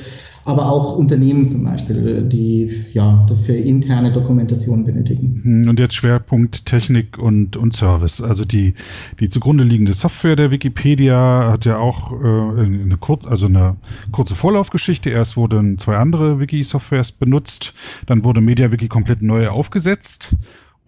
[0.49, 5.39] aber auch Unternehmen zum Beispiel, die ja das für interne Dokumentation benötigen.
[5.43, 8.21] Hm, und jetzt Schwerpunkt Technik und, und Service.
[8.21, 8.73] Also die,
[9.19, 13.77] die zugrunde liegende Software der Wikipedia hat ja auch äh, eine, kur also eine
[14.11, 15.09] kurze Vorlaufgeschichte.
[15.09, 20.35] Erst wurden zwei andere Wiki-Softwares benutzt, dann wurde MediaWiki komplett neu aufgesetzt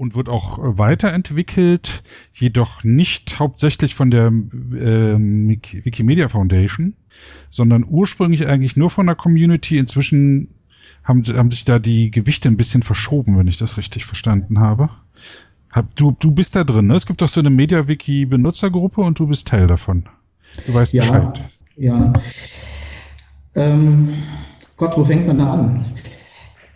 [0.02, 2.02] und wird auch weiterentwickelt,
[2.34, 6.96] jedoch nicht hauptsächlich von der äh, Wikimedia Foundation,
[7.52, 9.78] sondern ursprünglich eigentlich nur von der Community.
[9.78, 10.56] Inzwischen
[11.04, 14.90] haben, haben sich da die Gewichte ein bisschen verschoben, wenn ich das richtig verstanden habe.
[15.72, 16.96] Hab, du, du bist da drin, ne?
[16.96, 20.06] Es gibt doch so eine MediaWiki-Benutzergruppe und du bist Teil davon.
[20.66, 21.44] Du weißt ja, Bescheid.
[21.78, 22.12] Ja.
[23.54, 24.10] Ähm,
[24.78, 25.86] Gott, wo fängt man da an?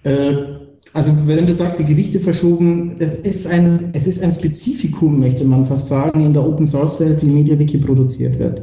[0.03, 0.64] Äh,
[0.95, 5.43] also wenn du sagst, die Gewichte verschoben, das ist ein, es ist ein Spezifikum, möchte
[5.43, 8.61] man fast sagen, in der Open Source Welt, wie MediaWiki produziert wird.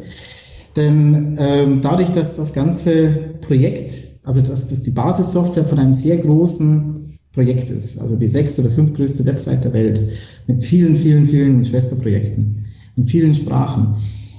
[0.75, 6.17] Denn ähm, dadurch, dass das ganze Projekt, also dass das die Basissoftware von einem sehr
[6.17, 10.01] großen Projekt ist, also die sechste oder fünftgrößte Website der Welt,
[10.47, 12.65] mit vielen, vielen, vielen Schwesterprojekten,
[12.97, 13.97] in vielen Sprachen,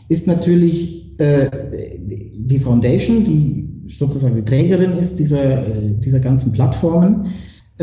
[0.10, 1.46] ist natürlich äh,
[2.38, 5.64] die Foundation, die sozusagen die Trägerin ist dieser,
[6.00, 7.28] dieser ganzen Plattformen,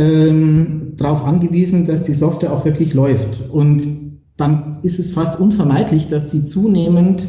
[0.00, 3.50] ähm, darauf angewiesen, dass die Software auch wirklich läuft.
[3.50, 3.82] Und
[4.38, 7.26] dann ist es fast unvermeidlich, dass die zunehmend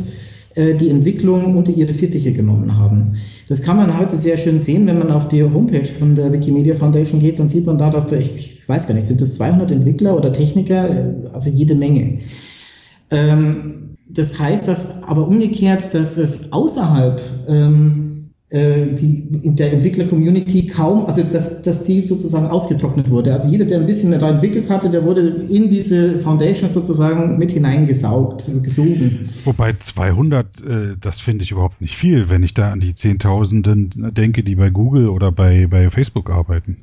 [0.55, 3.13] äh, die Entwicklung unter ihre Fittiche genommen haben.
[3.49, 6.73] Das kann man heute sehr schön sehen, wenn man auf die Homepage von der Wikimedia
[6.73, 9.35] Foundation geht, dann sieht man da, dass da, ich, ich weiß gar nicht, sind das
[9.35, 12.19] 200 Entwickler oder Techniker, also jede Menge.
[13.11, 18.10] Ähm, das heißt, dass aber umgekehrt, dass es außerhalb ähm, äh,
[18.51, 23.31] die in der Entwickler-Community kaum, also dass, dass die sozusagen ausgetrocknet wurde.
[23.31, 27.51] Also jeder, der ein bisschen da entwickelt hatte, der wurde in diese Foundation sozusagen mit
[27.51, 29.29] hineingesaugt, gesogen.
[29.45, 34.13] Wobei 200, äh, das finde ich überhaupt nicht viel, wenn ich da an die Zehntausenden
[34.13, 36.75] denke, die bei Google oder bei, bei Facebook arbeiten.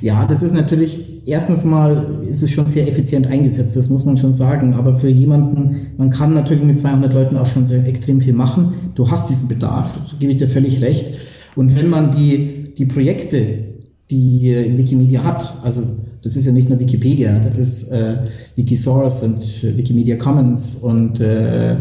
[0.00, 4.16] Ja, das ist natürlich, erstens mal ist es schon sehr effizient eingesetzt, das muss man
[4.16, 4.74] schon sagen.
[4.74, 8.74] Aber für jemanden, man kann natürlich mit 200 Leuten auch schon sehr extrem viel machen.
[8.94, 11.12] Du hast diesen Bedarf, da gebe ich dir völlig recht.
[11.56, 13.64] Und wenn man die, die Projekte,
[14.10, 15.82] die Wikimedia hat, also
[16.22, 18.16] das ist ja nicht nur Wikipedia, das ist äh,
[18.56, 21.76] Wikisource und Wikimedia Commons und äh, äh,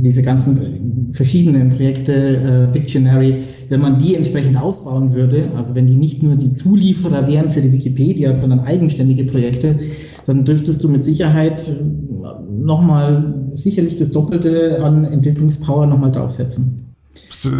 [0.00, 5.96] diese ganzen verschiedenen Projekte, äh, Pictionary, wenn man die entsprechend ausbauen würde, also wenn die
[5.96, 9.78] nicht nur die Zulieferer wären für die Wikipedia, sondern eigenständige Projekte,
[10.26, 16.94] dann dürftest du mit Sicherheit äh, nochmal sicherlich das Doppelte an Entwicklungspower nochmal draufsetzen.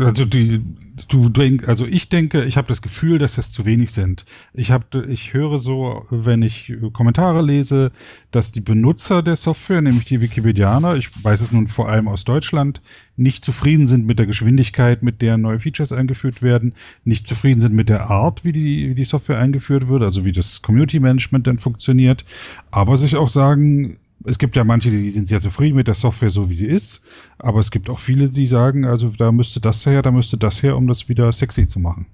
[0.05, 0.61] Also die,
[1.09, 4.25] du denkst, also ich denke, ich habe das Gefühl, dass das zu wenig sind.
[4.55, 7.91] Ich habe, ich höre so, wenn ich Kommentare lese,
[8.31, 12.25] dass die Benutzer der Software, nämlich die Wikipedianer, ich weiß es nun vor allem aus
[12.25, 12.81] Deutschland,
[13.17, 17.75] nicht zufrieden sind mit der Geschwindigkeit, mit der neue Features eingeführt werden, nicht zufrieden sind
[17.75, 21.47] mit der Art, wie die, wie die Software eingeführt wird, also wie das Community Management
[21.47, 22.25] dann funktioniert,
[22.71, 26.31] aber sich auch sagen, es gibt ja manche, die sind sehr zufrieden mit der Software
[26.31, 29.85] so wie sie ist, aber es gibt auch viele, die sagen, also da müsste das
[29.87, 32.07] her, da müsste das her, um das wieder sexy zu machen.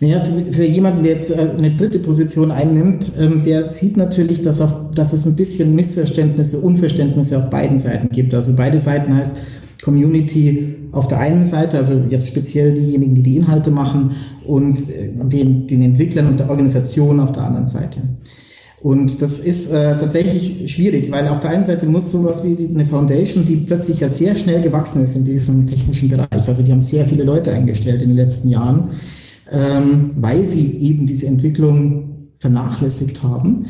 [0.00, 4.42] Naja, für, für jemanden, der jetzt äh, eine dritte Position einnimmt, ähm, der sieht natürlich,
[4.42, 8.34] dass, auf, dass es ein bisschen Missverständnisse, Unverständnisse auf beiden Seiten gibt.
[8.34, 9.38] Also beide Seiten heißt
[9.82, 14.14] Community auf der einen Seite, also jetzt speziell diejenigen, die die Inhalte machen,
[14.46, 18.00] und äh, den, den Entwicklern und der Organisation auf der anderen Seite.
[18.82, 22.84] Und das ist äh, tatsächlich schwierig, weil auf der einen Seite muss sowas wie eine
[22.84, 26.80] Foundation, die plötzlich ja sehr schnell gewachsen ist in diesem technischen Bereich, also die haben
[26.80, 28.90] sehr viele Leute eingestellt in den letzten Jahren,
[29.52, 33.66] ähm, weil sie eben diese Entwicklung vernachlässigt haben.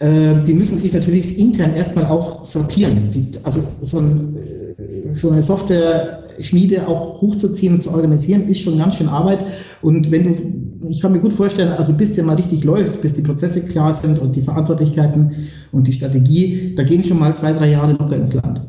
[0.00, 3.10] Äh, die müssen sich natürlich intern erstmal auch sortieren.
[3.10, 8.76] Die, also so, ein, äh, so eine Software-Schmiede auch hochzuziehen und zu organisieren, ist schon
[8.76, 9.46] ganz schön Arbeit.
[9.80, 13.14] Und wenn du ich kann mir gut vorstellen, also bis der mal richtig läuft, bis
[13.14, 15.34] die Prozesse klar sind und die Verantwortlichkeiten
[15.72, 18.62] und die Strategie, da gehen schon mal zwei, drei Jahre locker ins Land.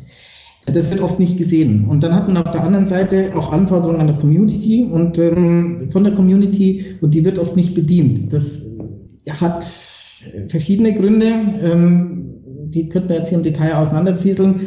[0.65, 1.87] Das wird oft nicht gesehen.
[1.89, 5.89] Und dann hat man auf der anderen Seite auch Anforderungen an der Community und ähm,
[5.91, 8.31] von der Community und die wird oft nicht bedient.
[8.31, 8.77] Das
[9.29, 9.65] hat
[10.47, 11.25] verschiedene Gründe.
[11.61, 12.29] Ähm,
[12.69, 14.61] die könnten wir jetzt hier im Detail auseinanderfieseln.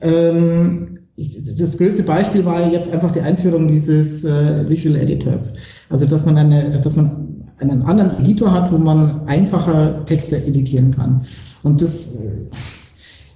[0.00, 5.56] Ähm, das größte Beispiel war jetzt einfach die Einführung dieses äh, Visual Editors.
[5.92, 10.90] Also dass man eine, dass man einen anderen Editor hat, wo man einfacher Texte editieren
[10.90, 11.24] kann.
[11.62, 12.48] Und das, äh,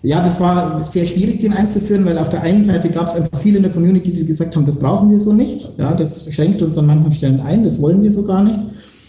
[0.03, 3.39] ja, das war sehr schwierig, den einzuführen, weil auf der einen Seite gab es einfach
[3.39, 5.71] viele in der Community, die gesagt haben, das brauchen wir so nicht.
[5.79, 8.59] Ja, das schränkt uns an manchen Stellen ein, das wollen wir so gar nicht.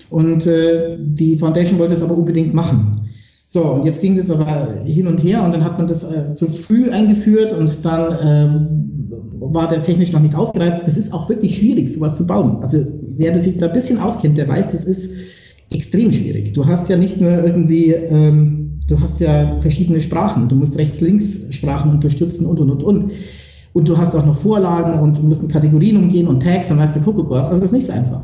[0.10, 3.01] Und äh, die Foundation wollte es aber unbedingt machen.
[3.45, 6.36] So, und jetzt ging das aber hin und her und dann hat man das äh,
[6.36, 8.87] zu früh eingeführt und dann ähm,
[9.53, 10.83] war der technisch noch nicht ausgereift.
[10.86, 12.62] Es ist auch wirklich schwierig, sowas zu bauen.
[12.62, 12.79] Also
[13.17, 15.17] wer sich da ein bisschen auskennt, der weiß, das ist
[15.71, 16.53] extrem schwierig.
[16.53, 20.47] Du hast ja nicht nur irgendwie, ähm, du hast ja verschiedene Sprachen.
[20.47, 23.12] Du musst rechts-links-Sprachen unterstützen und, und, und, und.
[23.73, 26.79] Und du hast auch noch Vorlagen und du musst mit Kategorien umgehen und Tags und
[26.79, 27.49] weißt du, guck, was.
[27.49, 28.23] Also das ist nicht so einfach.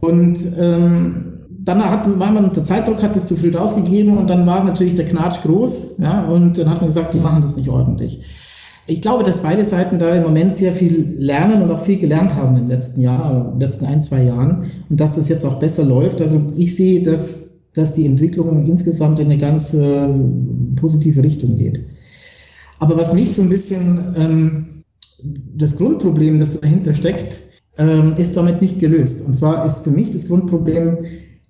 [0.00, 4.46] Und ähm, dann hat, war man unter Zeitdruck, hat es zu früh rausgegeben und dann
[4.46, 5.98] war es natürlich der Knatsch groß.
[5.98, 8.22] Ja, und dann hat man gesagt, die machen das nicht ordentlich.
[8.86, 12.34] Ich glaube, dass beide Seiten da im Moment sehr viel lernen und auch viel gelernt
[12.34, 15.60] haben im letzten Jahr, in den letzten ein, zwei Jahren und dass das jetzt auch
[15.60, 16.20] besser läuft.
[16.20, 20.08] Also ich sehe, dass, dass die Entwicklung insgesamt in eine ganz äh,
[20.76, 21.80] positive Richtung geht.
[22.78, 24.66] Aber was mich so ein bisschen, ähm,
[25.56, 27.42] das Grundproblem, das dahinter steckt,
[27.78, 29.24] ähm, ist damit nicht gelöst.
[29.26, 30.98] Und zwar ist für mich das Grundproblem,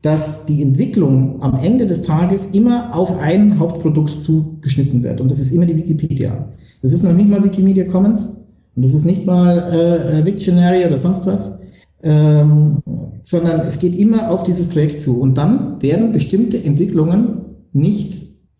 [0.02, 5.20] dass die Entwicklung am Ende des Tages immer auf ein Hauptprodukt zugeschnitten wird.
[5.20, 6.48] Und das ist immer die Wikipedia.
[6.82, 10.98] Das ist noch nicht mal Wikimedia Commons und das ist nicht mal äh, Wiktionary oder
[10.98, 11.60] sonst was,
[12.02, 12.82] ähm,
[13.22, 15.20] sondern es geht immer auf dieses Projekt zu.
[15.20, 17.42] Und dann werden bestimmte Entwicklungen
[17.72, 18.14] nicht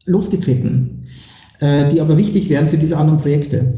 [0.05, 1.07] losgetreten,
[1.61, 3.73] äh, die aber wichtig wären für diese anderen Projekte.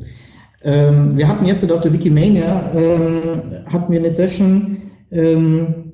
[0.65, 4.79] Ähm, wir hatten jetzt auf der Wikimania, ähm, hatten wir eine Session,
[5.13, 5.93] ähm,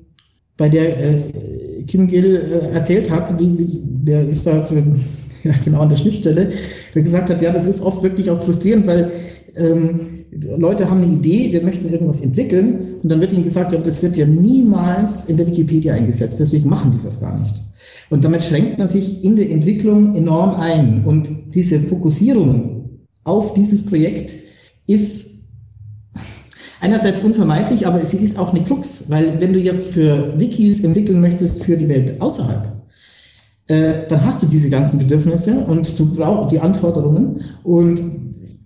[0.57, 1.58] bei der äh,
[1.89, 4.67] Kim Gill äh, erzählt hat, der ist da
[5.43, 6.51] ja, genau an der Schnittstelle,
[6.93, 9.11] der gesagt hat, ja, das ist oft wirklich auch frustrierend, weil
[9.55, 10.25] ähm,
[10.57, 14.03] Leute haben eine Idee, wir möchten irgendwas entwickeln und dann wird ihnen gesagt, ja, das
[14.03, 17.55] wird ja niemals in der Wikipedia eingesetzt, deswegen machen die das gar nicht.
[18.11, 21.03] Und damit schränkt man sich in der Entwicklung enorm ein.
[21.05, 22.89] Und diese Fokussierung
[23.23, 24.33] auf dieses Projekt
[24.87, 25.28] ist
[26.81, 31.21] einerseits unvermeidlich, aber sie ist auch eine Krux, weil wenn du jetzt für Wikis entwickeln
[31.21, 32.67] möchtest für die Welt außerhalb,
[33.67, 38.01] äh, dann hast du diese ganzen Bedürfnisse und du brauchst die Anforderungen und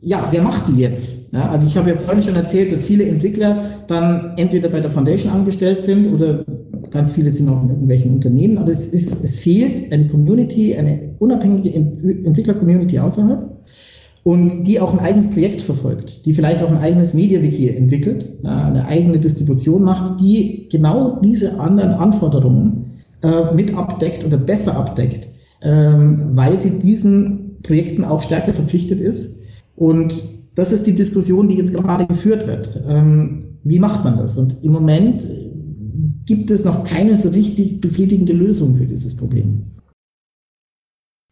[0.05, 1.31] ja, wer macht die jetzt?
[1.31, 4.91] Ja, also ich habe ja vorhin schon erzählt, dass viele Entwickler dann entweder bei der
[4.91, 6.43] Foundation angestellt sind oder
[6.91, 11.15] ganz viele sind auch in irgendwelchen Unternehmen, aber es, ist, es fehlt eine Community, eine
[11.19, 13.62] unabhängige Entwickler-Community außerhalb
[14.23, 18.85] und die auch ein eigenes Projekt verfolgt, die vielleicht auch ein eigenes MediaWiki entwickelt, eine
[18.87, 22.85] eigene Distribution macht, die genau diese anderen Anforderungen
[23.21, 25.27] äh, mit abdeckt oder besser abdeckt,
[25.61, 29.43] ähm, weil sie diesen Projekten auch stärker verpflichtet ist
[29.75, 30.13] und
[30.55, 32.83] das ist die Diskussion, die jetzt gerade geführt wird.
[32.87, 34.37] Ähm, wie macht man das?
[34.37, 35.27] Und im Moment
[36.25, 39.63] gibt es noch keine so richtig befriedigende Lösung für dieses Problem.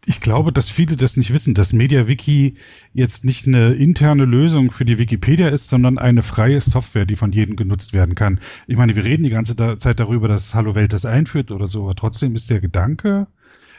[0.05, 2.55] Ich glaube, dass viele das nicht wissen, dass MediaWiki
[2.93, 7.31] jetzt nicht eine interne Lösung für die Wikipedia ist, sondern eine freie Software, die von
[7.31, 8.39] jedem genutzt werden kann.
[8.65, 11.83] Ich meine, wir reden die ganze Zeit darüber, dass Hallo Welt das einführt oder so,
[11.83, 13.27] aber trotzdem ist der Gedanke,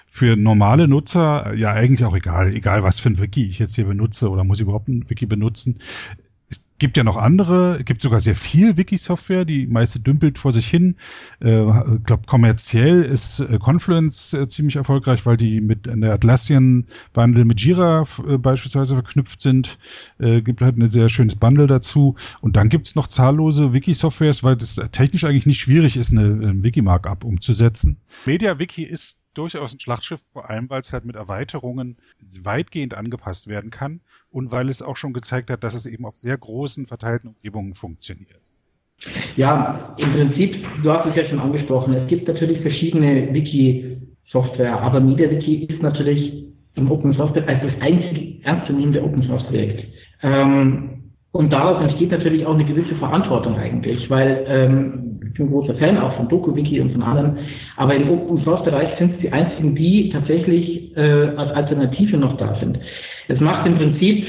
[0.07, 3.87] für normale Nutzer ja eigentlich auch egal, egal was für ein Wiki ich jetzt hier
[3.87, 5.79] benutze oder muss ich überhaupt ein Wiki benutzen
[6.83, 10.97] gibt ja noch andere, gibt sogar sehr viel Wiki-Software, die meiste dümpelt vor sich hin.
[11.41, 17.45] Äh, ich glaube, kommerziell ist äh, Confluence äh, ziemlich erfolgreich, weil die mit der Atlassian-Bundle
[17.45, 19.79] mit Jira äh, beispielsweise verknüpft sind.
[20.19, 22.17] Äh, gibt halt ein sehr schönes Bundle dazu.
[22.41, 26.65] Und dann gibt's noch zahllose Wiki-Softwares, weil das technisch eigentlich nicht schwierig ist, eine, eine
[26.65, 27.99] Wiki-Markup umzusetzen.
[28.27, 31.97] MediaWiki ist durchaus ein Schlachtschiff, vor allem weil es halt mit Erweiterungen
[32.43, 34.01] weitgehend angepasst werden kann
[34.33, 37.75] und weil es auch schon gezeigt hat, dass es eben auf sehr großen verteilten Umgebungen
[37.75, 38.53] funktioniert.
[39.37, 45.01] Ja, im Prinzip, du hast es ja schon angesprochen, es gibt natürlich verschiedene Wiki-Software, aber
[45.01, 49.85] MediaWiki ist natürlich im Open Source als das einzige ernstzunehmende Open Source Projekt.
[50.23, 51.03] Ähm,
[51.33, 55.75] und daraus entsteht natürlich auch eine gewisse Verantwortung eigentlich, weil ähm, ich bin ein großer
[55.77, 57.39] Fan auch von DokuWiki und von anderen,
[57.77, 61.01] aber im Open Source Bereich sind es die einzigen, die tatsächlich äh,
[61.37, 62.79] als Alternative noch da sind.
[63.29, 64.27] Es macht im Prinzip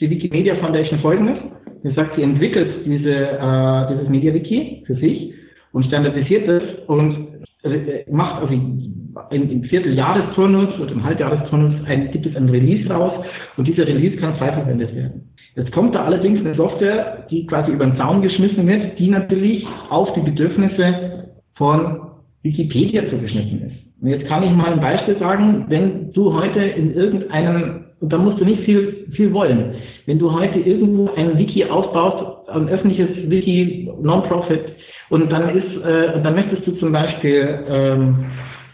[0.00, 1.38] die Wikimedia Foundation folgendes.
[1.82, 5.34] Sie sagt, sie entwickelt diese, äh, dieses MediaWiki für sich
[5.72, 7.28] und standardisiert es und
[7.62, 13.24] äh, macht also im, im Vierteljahresturnus oder im Halbjahresturnus ein, gibt es ein Release raus
[13.56, 15.32] und dieser Release kann frei verwendet werden.
[15.54, 19.66] Jetzt kommt da allerdings eine Software, die quasi über den Zaun geschmissen wird, die natürlich
[19.88, 22.00] auf die Bedürfnisse von
[22.42, 23.85] Wikipedia zugeschnitten ist.
[24.00, 28.18] Und jetzt kann ich mal ein Beispiel sagen, wenn du heute in irgendeinem, und da
[28.18, 29.74] musst du nicht viel, viel wollen,
[30.04, 34.76] wenn du heute irgendwo ein Wiki aufbaust, ein öffentliches Wiki, Non-Profit,
[35.08, 38.26] und dann ist, äh, dann möchtest du zum Beispiel ähm,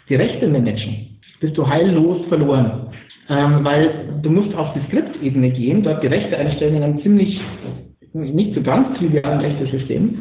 [0.09, 2.89] die Rechte managen, bist du heillos verloren.
[3.29, 7.41] Ähm, weil du musst auf die Skriptebene gehen, dort die Rechte einstellen in einem ziemlich,
[8.13, 10.19] nicht so ganz trivialen Rechtesystem.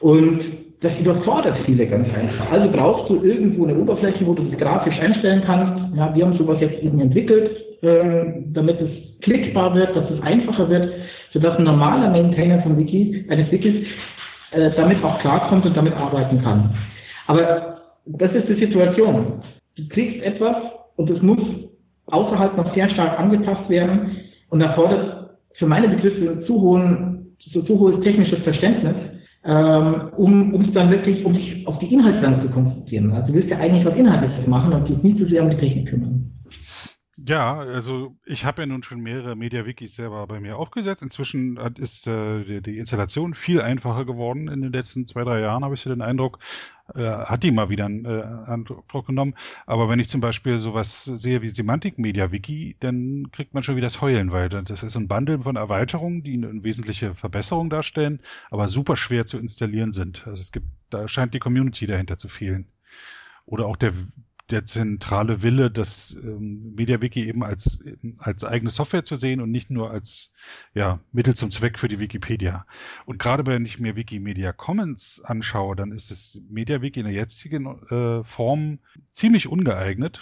[0.00, 0.40] Und
[0.84, 2.52] das überfordert viele ganz einfach.
[2.52, 5.96] Also brauchst du irgendwo eine Oberfläche, wo du das grafisch einstellen kannst.
[5.96, 7.50] Ja, wir haben sowas jetzt eben entwickelt,
[7.82, 8.90] ähm, damit es
[9.22, 10.92] klickbar wird, dass es einfacher wird,
[11.32, 13.86] sodass ein normaler Maintainer von Wiki, eines Wikis
[14.52, 16.74] äh, damit auch klarkommt und damit arbeiten kann.
[17.28, 19.42] Aber das ist die Situation.
[19.76, 20.56] Du kriegst etwas
[20.96, 21.40] und es muss
[22.06, 24.18] außerhalb noch sehr stark angepasst werden
[24.50, 28.94] und erfordert für meine Begriffe zu hohen, so, zu hohes technisches Verständnis,
[29.44, 33.12] ähm, um es dann wirklich, um sich auf die Inhalte dann zu konzentrieren.
[33.12, 35.56] Also du willst ja eigentlich was Inhaltliches machen und dich nicht so sehr um die
[35.56, 36.32] Technik kümmern.
[37.16, 41.02] Ja, also ich habe ja nun schon mehrere MediaWikis selber bei mir aufgesetzt.
[41.02, 45.64] Inzwischen ist äh, die, die, Installation viel einfacher geworden in den letzten zwei, drei Jahren,
[45.64, 46.38] habe ich so den Eindruck.
[46.94, 49.34] Äh, hat die mal wieder einen äh, Eindruck genommen.
[49.66, 53.86] Aber wenn ich zum Beispiel sowas sehe wie Semantik MediaWiki, dann kriegt man schon wieder
[53.86, 58.68] das Heulen, weil das ist ein Bundle von Erweiterungen, die eine wesentliche Verbesserung darstellen, aber
[58.68, 60.26] super schwer zu installieren sind.
[60.26, 62.66] Also es gibt, da scheint die Community dahinter zu fehlen.
[63.46, 63.92] Oder auch der
[64.50, 67.84] der zentrale Wille, das ähm, MediaWiki eben als,
[68.18, 72.00] als eigene Software zu sehen und nicht nur als ja, Mittel zum Zweck für die
[72.00, 72.66] Wikipedia.
[73.06, 77.66] Und gerade wenn ich mir Wikimedia Commons anschaue, dann ist das MediaWiki in der jetzigen
[77.88, 78.80] äh, Form
[79.10, 80.20] ziemlich ungeeignet,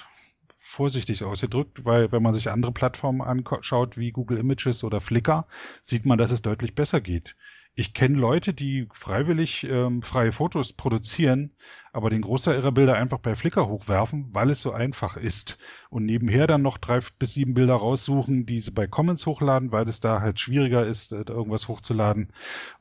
[0.56, 5.46] vorsichtig ausgedrückt, weil wenn man sich andere Plattformen anschaut wie Google Images oder Flickr,
[5.82, 7.34] sieht man, dass es deutlich besser geht.
[7.74, 11.52] Ich kenne Leute, die freiwillig ähm, freie Fotos produzieren,
[11.94, 15.86] aber den Großteil ihrer Bilder einfach bei Flickr hochwerfen, weil es so einfach ist.
[15.88, 19.84] Und nebenher dann noch drei bis sieben Bilder raussuchen, die sie bei Comments hochladen, weil
[19.84, 22.28] es da halt schwieriger ist, äh, irgendwas hochzuladen.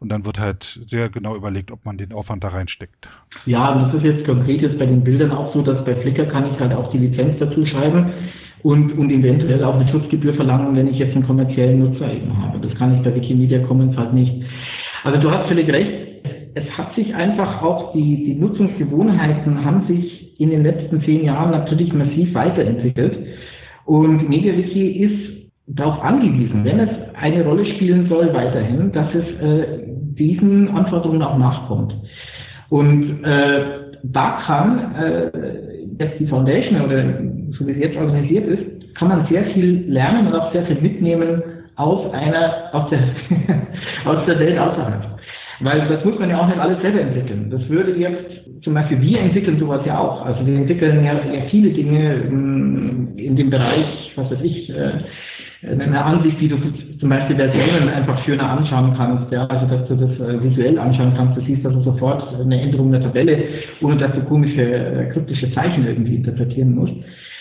[0.01, 3.09] Und dann wird halt sehr genau überlegt, ob man den Aufwand da reinsteckt.
[3.45, 6.53] Ja, das ist jetzt konkret jetzt bei den Bildern auch so, dass bei Flickr kann
[6.53, 8.11] ich halt auch die Lizenz dazu schreiben
[8.63, 12.59] und, und eventuell auch eine Schutzgebühr verlangen, wenn ich jetzt einen kommerziellen Nutzer eben habe.
[12.59, 14.43] Das kann ich bei Wikimedia Commons halt nicht.
[15.03, 15.91] Also du hast völlig recht.
[16.53, 21.51] Es hat sich einfach auch die, die Nutzungsgewohnheiten haben sich in den letzten zehn Jahren
[21.51, 23.17] natürlich massiv weiterentwickelt.
[23.85, 29.65] Und MediaWiki ist darauf angewiesen, wenn es eine Rolle spielen soll weiterhin, dass es äh,
[30.17, 31.95] diesen Anforderungen auch nachkommt.
[32.69, 33.61] Und äh,
[34.03, 35.31] da kann äh,
[35.99, 37.03] jetzt die Foundation oder
[37.57, 40.81] so wie es jetzt organisiert ist, kann man sehr viel lernen und auch sehr viel
[40.81, 41.41] mitnehmen
[41.81, 42.99] aus einer, aus der,
[44.05, 45.19] aus der Welt außerhalb.
[45.61, 47.49] Weil das muss man ja auch nicht alles selber entwickeln.
[47.51, 50.25] Das würde jetzt, zum Beispiel wir entwickeln sowas ja auch.
[50.25, 54.91] Also wir entwickeln ja, ja viele Dinge in, in dem Bereich, was weiß ich, äh,
[55.63, 56.57] eine Ansicht, wie du
[56.99, 61.13] zum Beispiel Versionen einfach schöner anschauen kannst, ja, also dass du das äh, visuell anschauen
[61.15, 63.43] kannst, du siehst also sofort eine Änderung der Tabelle,
[63.81, 66.95] ohne dass du komische, äh, kryptische Zeichen irgendwie interpretieren musst.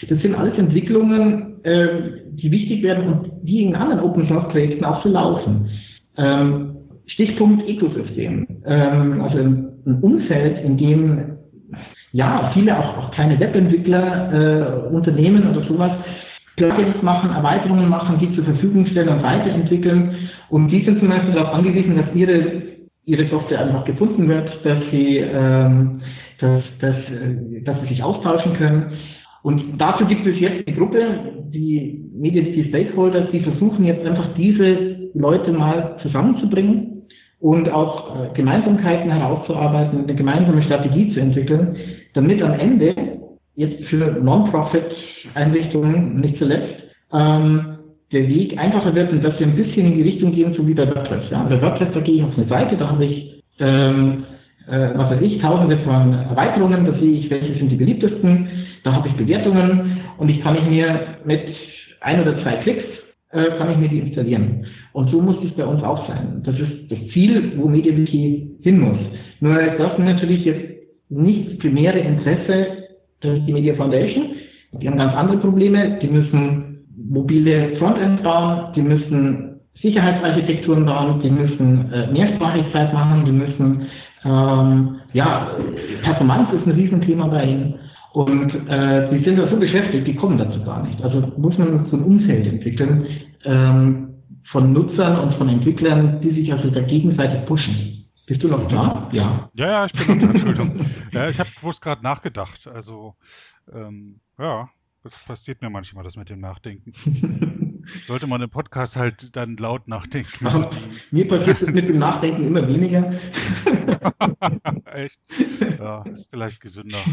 [0.09, 1.89] Das sind alles Entwicklungen, äh,
[2.33, 5.69] die wichtig werden und die in anderen Open Source Projekten auch so laufen.
[6.17, 6.77] Ähm,
[7.07, 8.47] Stichpunkt Ökosystem.
[8.65, 11.39] Ähm, also ein Umfeld, in dem
[12.13, 15.93] ja viele auch, auch kleine Webentwickler, äh, Unternehmen oder sowas
[16.57, 20.29] Plugins machen, Erweiterungen machen, die zur Verfügung stellen und weiterentwickeln.
[20.51, 22.63] Und die sind zum Beispiel darauf angewiesen, dass ihre,
[23.07, 26.01] ihre Software einfach gefunden wird, dass sie, ähm,
[26.39, 28.93] dass, dass, äh, dass sie sich austauschen können.
[29.43, 31.01] Und dazu gibt es jetzt eine Gruppe,
[31.49, 37.03] die MediaCity Stakeholders, die versuchen jetzt einfach diese Leute mal zusammenzubringen
[37.41, 41.77] und auch äh, Gemeinsamkeiten herauszuarbeiten, eine gemeinsame Strategie zu entwickeln,
[42.13, 42.95] damit am Ende
[43.57, 46.83] jetzt für Non-Profit-Einrichtungen nicht zuletzt
[47.13, 47.79] ähm,
[48.13, 50.75] der Weg einfacher wird und dass wir ein bisschen in die Richtung gehen, so wie
[50.75, 51.31] bei WordPress.
[51.31, 51.45] Ja.
[51.45, 54.25] Bei WordPress, da gehe ich auf eine Seite, da habe ich ähm,
[54.69, 58.49] äh, was weiß ich, tausende von Erweiterungen, da sehe ich, welche sind die beliebtesten,
[58.85, 61.43] da habe ich Bewertungen und ich kann ich mir mit
[62.01, 62.85] ein oder zwei Klicks
[63.33, 64.67] äh, kann ich mir die installieren.
[64.93, 66.43] Und so muss es bei uns auch sein.
[66.45, 68.99] Das ist das Ziel, wo MediaWiki hin muss.
[69.41, 70.65] Nur das ist natürlich jetzt
[71.09, 72.67] nicht das primäre Interesse
[73.23, 74.31] der Media Foundation.
[74.73, 75.99] Die haben ganz andere Probleme.
[76.03, 76.71] Die müssen
[77.09, 83.87] mobile Frontends bauen, die müssen Sicherheitsarchitekturen bauen, die müssen äh, Mehrsprachigkeit machen, die müssen
[84.25, 85.57] ähm, ja,
[86.03, 87.79] Performance ist ein Riesenthema bei ihnen.
[88.13, 91.01] Und äh, die sind da so beschäftigt, die kommen dazu gar nicht.
[91.03, 93.07] Also muss man so ein Umfeld entwickeln
[93.45, 94.15] ähm,
[94.51, 98.05] von Nutzern und von Entwicklern, die sich also da gegenseitig pushen.
[98.27, 99.09] Bist du noch da?
[99.13, 99.49] Ja.
[99.55, 100.77] Ja, ja, ich bin noch da, Entschuldigung.
[101.13, 102.69] ja, ich habe bloß gerade nachgedacht.
[102.73, 103.15] Also,
[103.73, 104.69] ähm, ja,
[105.03, 106.93] das passiert mir manchmal, das mit dem Nachdenken.
[107.99, 110.47] Sollte man im Podcast halt dann laut nachdenken.
[110.47, 110.69] Also
[111.11, 113.19] die, Mir passiert es mit dem Nachdenken immer weniger.
[114.87, 115.21] Echt?
[115.61, 117.05] Ja, ist vielleicht gesünder.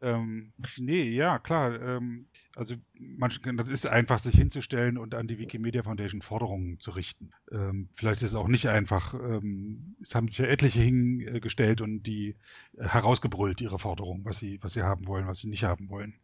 [0.00, 1.80] ähm, nee, ja, klar.
[1.80, 6.92] Ähm, also manchmal, das ist einfach, sich hinzustellen und an die Wikimedia Foundation Forderungen zu
[6.92, 7.30] richten.
[7.52, 9.14] Ähm, vielleicht ist es auch nicht einfach.
[9.14, 12.34] Ähm, es haben sich ja etliche hingestellt und die
[12.78, 16.14] herausgebrüllt, ihre Forderungen, was sie, was sie haben wollen, was sie nicht haben wollen.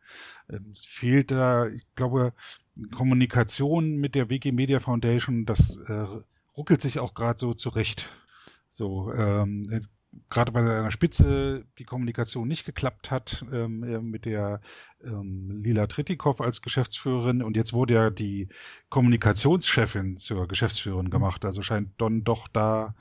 [0.51, 2.33] Ähm, es fehlt da, ich glaube,
[2.95, 6.07] Kommunikation mit der Wikimedia Foundation, das äh,
[6.57, 8.19] ruckelt sich auch gerade so zurecht.
[8.73, 9.65] So, ähm,
[10.31, 14.61] gerade bei einer Spitze die Kommunikation nicht geklappt hat ähm, äh, mit der
[15.05, 18.49] ähm, Lila Tritikow als Geschäftsführerin und jetzt wurde ja die
[18.89, 21.45] Kommunikationschefin zur Geschäftsführerin gemacht.
[21.45, 22.95] Also scheint Don doch da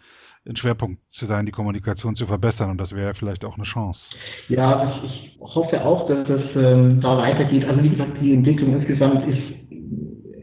[0.46, 4.14] ein Schwerpunkt zu sein, die Kommunikation zu verbessern und das wäre vielleicht auch eine Chance.
[4.50, 7.64] Ja, ich, hoffe auch, dass das ähm, da weitergeht.
[7.64, 9.62] Also wie gesagt, die Entwicklung insgesamt ist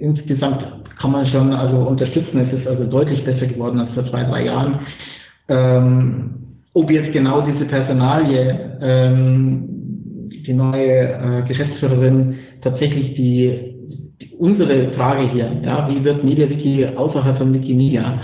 [0.01, 0.65] insgesamt
[0.99, 2.39] kann man schon also unterstützen.
[2.39, 4.81] Es ist also deutlich besser geworden als vor zwei, drei Jahren.
[5.49, 6.31] Ähm,
[6.75, 9.69] ob jetzt genau diese Personalie, ähm,
[10.47, 13.75] die neue äh, Geschäftsführerin tatsächlich die,
[14.21, 18.21] die, unsere Frage hier, ja, wie wird MediaWiki außerhalb von Wikimedia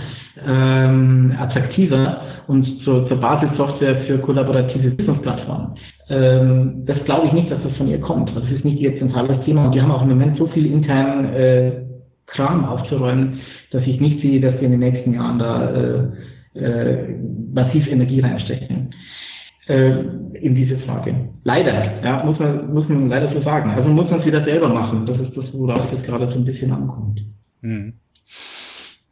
[0.47, 5.75] ähm, attraktiver und zur, zur Basissoftware für kollaborative Business-Plattformen.
[6.09, 8.35] Ähm, das glaube ich nicht, dass das von ihr kommt.
[8.35, 11.33] Das ist nicht ihr zentrales Thema und die haben auch im Moment so viel internen
[11.33, 11.71] äh,
[12.27, 13.39] Kram aufzuräumen,
[13.71, 16.03] dass ich nicht sehe, dass wir in den nächsten Jahren da äh,
[16.55, 17.13] äh,
[17.53, 18.93] massiv Energie reinstecken
[19.67, 19.91] äh,
[20.41, 21.15] in diese Frage.
[21.43, 23.71] Leider, ja, muss man, muss man leider so sagen.
[23.71, 25.05] Also muss man es wieder selber machen.
[25.05, 27.21] Das ist das, worauf es gerade so ein bisschen ankommt.
[27.61, 27.93] Hm.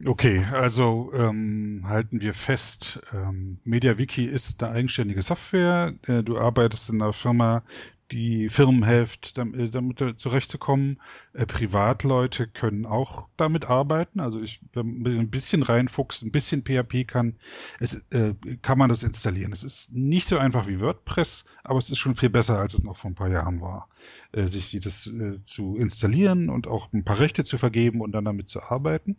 [0.02, 5.94] Okay, also ähm, halten wir fest, ähm, MediaWiki ist eine eigenständige Software.
[6.08, 7.62] Äh, du arbeitest in einer Firma,
[8.10, 11.00] die Firmen hilft, damit, damit zurechtzukommen.
[11.32, 14.18] Äh, Privatleute können auch damit arbeiten.
[14.18, 17.36] Also ich, wenn man ein bisschen reinfuchst, ein bisschen PHP kann,
[17.78, 19.52] es, äh, kann man das installieren.
[19.52, 22.82] Es ist nicht so einfach wie WordPress, aber es ist schon viel besser, als es
[22.82, 23.88] noch vor ein paar Jahren war,
[24.32, 28.24] äh, sich das äh, zu installieren und auch ein paar Rechte zu vergeben und dann
[28.24, 29.16] damit zu arbeiten.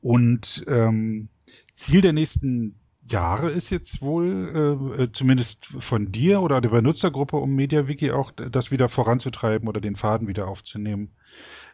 [0.00, 1.28] Und ähm,
[1.72, 2.78] Ziel der nächsten
[3.10, 8.70] Jahre ist jetzt wohl, äh, zumindest von dir oder der Benutzergruppe um MediaWiki auch, das
[8.70, 11.10] wieder voranzutreiben oder den Faden wieder aufzunehmen.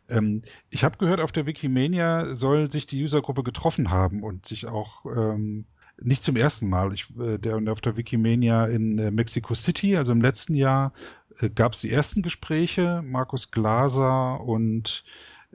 [0.09, 4.67] Ähm, ich habe gehört, auf der Wikimania soll sich die Usergruppe getroffen haben und sich
[4.67, 5.67] auch ähm,
[6.01, 6.93] nicht zum ersten Mal.
[6.93, 10.93] Ich, äh, der, auf der Wikimania in äh, Mexico City, also im letzten Jahr,
[11.39, 13.03] äh, gab es die ersten Gespräche.
[13.05, 15.05] Markus Glaser und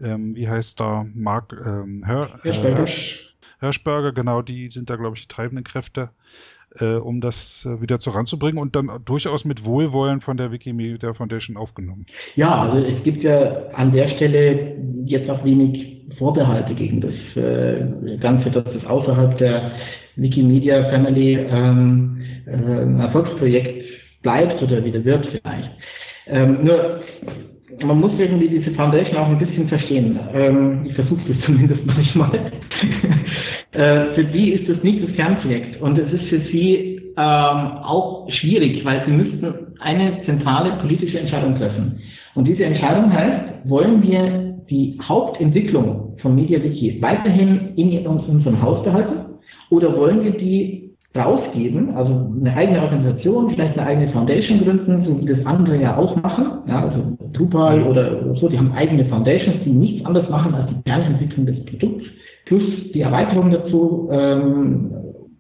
[0.03, 5.27] ähm, wie heißt da, Mark ähm, Hör, Hirsch, Hirschberger, genau, die sind da, glaube ich,
[5.27, 6.09] die treibenden Kräfte,
[6.79, 11.57] äh, um das äh, wieder voranzubringen und dann durchaus mit Wohlwollen von der Wikimedia Foundation
[11.57, 12.05] aufgenommen.
[12.35, 14.75] Ja, also es gibt ja an der Stelle
[15.05, 19.71] jetzt auch wenig Vorbehalte gegen das äh, Ganze, dass das außerhalb der
[20.15, 23.85] Wikimedia Family ähm, äh, ein Erfolgsprojekt
[24.21, 25.69] bleibt oder wieder wird vielleicht.
[26.27, 27.01] Ähm, nur
[27.83, 30.19] man muss irgendwie diese Foundation auch ein bisschen verstehen.
[30.33, 32.51] Ähm, ich versuche das zumindest manchmal.
[33.71, 38.29] äh, für die ist das nicht das Kernprojekt und es ist für sie ähm, auch
[38.29, 41.99] schwierig, weil sie müssten eine zentrale politische Entscheidung treffen.
[42.35, 49.39] Und diese Entscheidung heißt, wollen wir die Hauptentwicklung von MediaWiki weiterhin in unserem Haus behalten
[49.69, 55.19] oder wollen wir die rausgeben, also eine eigene Organisation, vielleicht eine eigene Foundation gründen, so
[55.19, 56.59] wie das andere ja auch machen.
[56.67, 60.81] Ja, also Drupal oder so, die haben eigene Foundations, die nichts anderes machen als die
[60.83, 62.05] Kernentwicklung des Produkts,
[62.45, 64.91] plus die Erweiterung dazu ähm,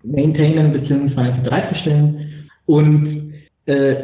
[0.03, 1.41] maintainen bzw.
[1.43, 2.47] bereitstellen.
[2.65, 3.33] Und
[3.67, 3.95] äh,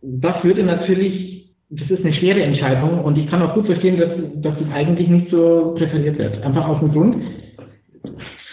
[0.00, 4.10] das würde natürlich, das ist eine schwere Entscheidung und ich kann auch gut verstehen, dass,
[4.40, 6.42] dass das eigentlich nicht so präferiert wird.
[6.42, 7.16] Einfach aus dem Grund,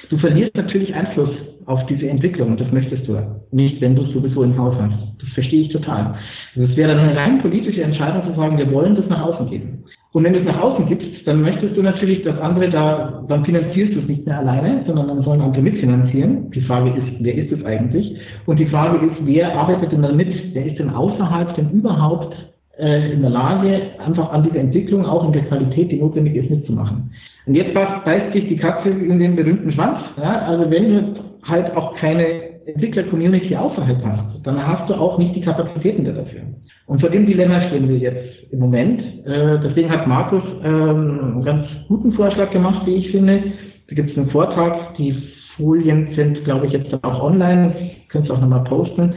[0.10, 1.32] du verlierst natürlich Einfluss
[1.68, 2.52] auf diese Entwicklung.
[2.52, 3.18] Und das möchtest du
[3.52, 4.96] nicht, wenn du es sowieso im Haus hast.
[5.20, 6.16] Das verstehe ich total.
[6.56, 9.50] Also es wäre dann eine rein politische Entscheidung zu sagen, wir wollen das nach außen
[9.50, 9.84] geben.
[10.14, 13.44] Und wenn du es nach außen gibst, dann möchtest du natürlich, dass andere da, dann
[13.44, 16.50] finanzierst du es nicht mehr alleine, sondern dann sollen andere mitfinanzieren.
[16.52, 18.18] Die Frage ist, wer ist es eigentlich?
[18.46, 20.30] Und die Frage ist, wer arbeitet denn damit?
[20.54, 22.34] Wer ist denn außerhalb denn überhaupt
[22.80, 26.50] äh, in der Lage, einfach an dieser Entwicklung, auch in der Qualität, die notwendig ist,
[26.50, 27.12] mitzumachen?
[27.46, 30.00] Und jetzt beißt sich die Katze in den berühmten Schwanz.
[30.18, 30.44] Ja?
[30.44, 32.26] Also wenn du halt auch keine
[32.68, 36.42] Entwickler-Community außerhalb hast, dann hast du auch nicht die Kapazitäten dafür.
[36.86, 39.02] Und vor dem Dilemma stehen wir jetzt im Moment.
[39.26, 43.44] Äh, deswegen hat Markus ähm, einen ganz guten Vorschlag gemacht, wie ich finde.
[43.90, 45.16] Da gibt es einen Vortrag, die
[45.58, 47.74] Folien sind, glaube ich, jetzt auch online.
[48.10, 49.14] Könnt ihr auch nochmal posten.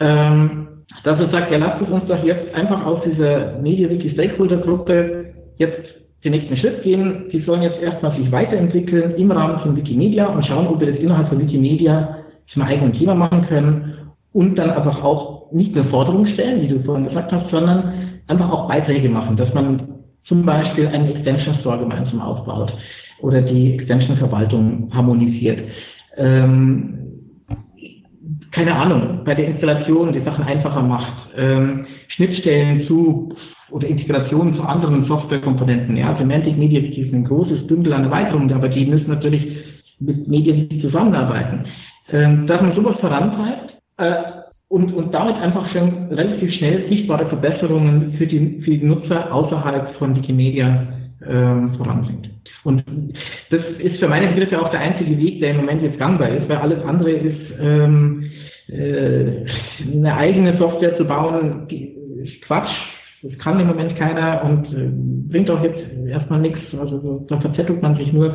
[0.00, 0.68] Ähm,
[1.02, 5.34] dass er sagt, ja, lasst es uns doch jetzt einfach aus dieser MediaWiki Stakeholder Gruppe
[5.58, 7.24] jetzt den nächsten Schritt gehen.
[7.28, 11.00] Sie sollen jetzt erstmal sich weiterentwickeln im Rahmen von Wikimedia und schauen, ob wir das
[11.00, 12.16] innerhalb von Wikimedia
[12.48, 13.94] zum eigenen Thema machen können
[14.32, 18.50] und dann einfach auch nicht nur Forderungen stellen, wie du vorhin gesagt hast, sondern einfach
[18.50, 19.88] auch Beiträge machen, dass man
[20.24, 22.72] zum Beispiel einen Extension Store gemeinsam aufbaut
[23.20, 25.60] oder die Extension-Verwaltung harmonisiert.
[26.16, 26.98] Ähm,
[28.50, 33.34] keine Ahnung, bei der Installation die Sachen einfacher macht, ähm, Schnittstellen zu
[33.70, 35.96] oder Integration zu anderen Softwarekomponenten.
[35.96, 39.56] Ja, Semantic Media ist ein großes Bündel an Erweiterungen, aber die müssen natürlich
[40.00, 41.66] mit Medien zusammenarbeiten.
[42.12, 44.14] Ähm, dass man sowas vorantreibt äh,
[44.68, 49.96] und, und damit einfach schon relativ schnell sichtbare Verbesserungen für die, für die Nutzer außerhalb
[49.96, 50.86] von Wikimedia
[51.20, 52.28] äh, voranbringt.
[52.64, 52.84] Und
[53.50, 56.48] das ist für meine Begriffe auch der einzige Weg, der im Moment jetzt gangbar ist,
[56.48, 58.30] weil alles andere ist ähm,
[58.68, 59.46] äh,
[59.92, 61.66] eine eigene Software zu bauen,
[62.46, 62.70] Quatsch
[63.24, 64.90] das kann im Moment keiner und äh,
[65.30, 66.60] bringt auch jetzt erstmal nichts.
[66.78, 68.34] Also da verzettelt man sich nur.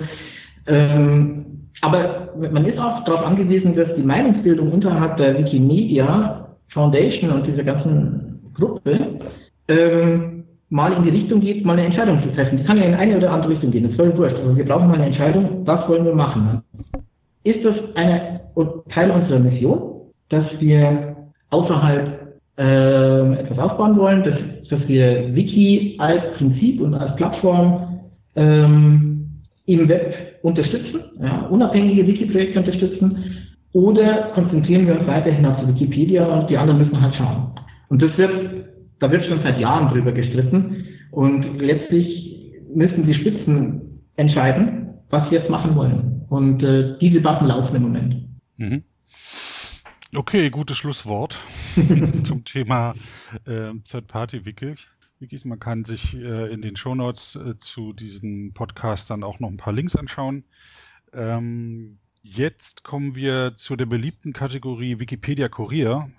[0.68, 1.46] Ähm,
[1.82, 7.64] aber man ist auch darauf angewiesen, dass die Meinungsbildung unterhalb der Wikimedia Foundation und dieser
[7.64, 9.00] ganzen Gruppe
[9.68, 12.58] ähm, mal in die Richtung geht, mal eine Entscheidung zu treffen.
[12.58, 14.36] Die kann ja in eine oder andere Richtung gehen, das ist völlig wurscht.
[14.36, 16.62] Also wir brauchen mal eine Entscheidung, was wollen wir machen.
[17.44, 18.42] Ist das eine
[18.90, 21.16] Teil unserer Mission, dass wir
[21.50, 22.19] außerhalb
[22.60, 24.38] äh, etwas aufbauen wollen, dass
[24.70, 28.02] dass wir Wiki als Prinzip und als Plattform
[28.36, 33.18] ähm, im Web unterstützen, ja, unabhängige Wiki-Projekte unterstützen,
[33.74, 37.52] oder konzentrieren wir uns weiterhin auf die Wikipedia und die anderen müssen halt schauen.
[37.90, 38.66] Und das wird,
[39.00, 43.82] da wird schon seit Jahren drüber gestritten und letztlich müssen die Spitzen
[44.16, 46.26] entscheiden, was wir jetzt machen wollen.
[46.30, 48.16] Und äh, die Debatten laufen im Moment.
[48.58, 48.84] Mhm.
[50.16, 51.34] Okay, gutes Schlusswort
[52.24, 52.96] zum Thema
[53.46, 54.90] äh, Third-Party-Wikis.
[55.20, 55.46] Wikis.
[55.46, 59.58] Man kann sich äh, in den Shownotes äh, zu diesem Podcast dann auch noch ein
[59.58, 60.46] paar Links anschauen.
[61.14, 66.10] Ähm, jetzt kommen wir zu der beliebten Kategorie Wikipedia Kurier.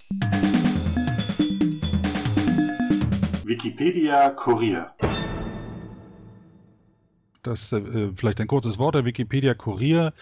[3.44, 4.94] Wikipedia Kurier
[7.42, 10.12] das äh, vielleicht ein kurzes Wort, der Wikipedia Kurier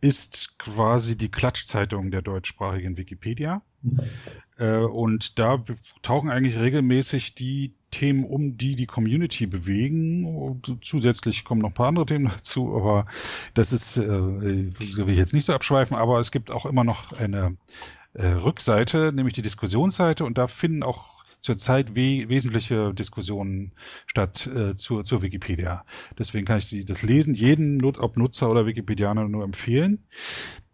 [0.00, 3.62] ist quasi die Klatschzeitung der deutschsprachigen Wikipedia.
[3.82, 4.00] Mhm.
[4.58, 5.62] Äh, und da
[6.02, 10.24] tauchen eigentlich regelmäßig die Themen um, die die Community bewegen.
[10.24, 13.06] Und zusätzlich kommen noch ein paar andere Themen dazu, aber
[13.54, 17.12] das ist, äh, will ich jetzt nicht so abschweifen, aber es gibt auch immer noch
[17.12, 17.56] eine
[18.14, 23.72] äh, Rückseite, nämlich die Diskussionsseite und da finden auch zurzeit we wesentliche Diskussionen
[24.06, 25.84] statt äh, zur, zur Wikipedia.
[26.18, 30.04] Deswegen kann ich die, das Lesen jeden, ob Nutzer oder Wikipedianer, nur empfehlen.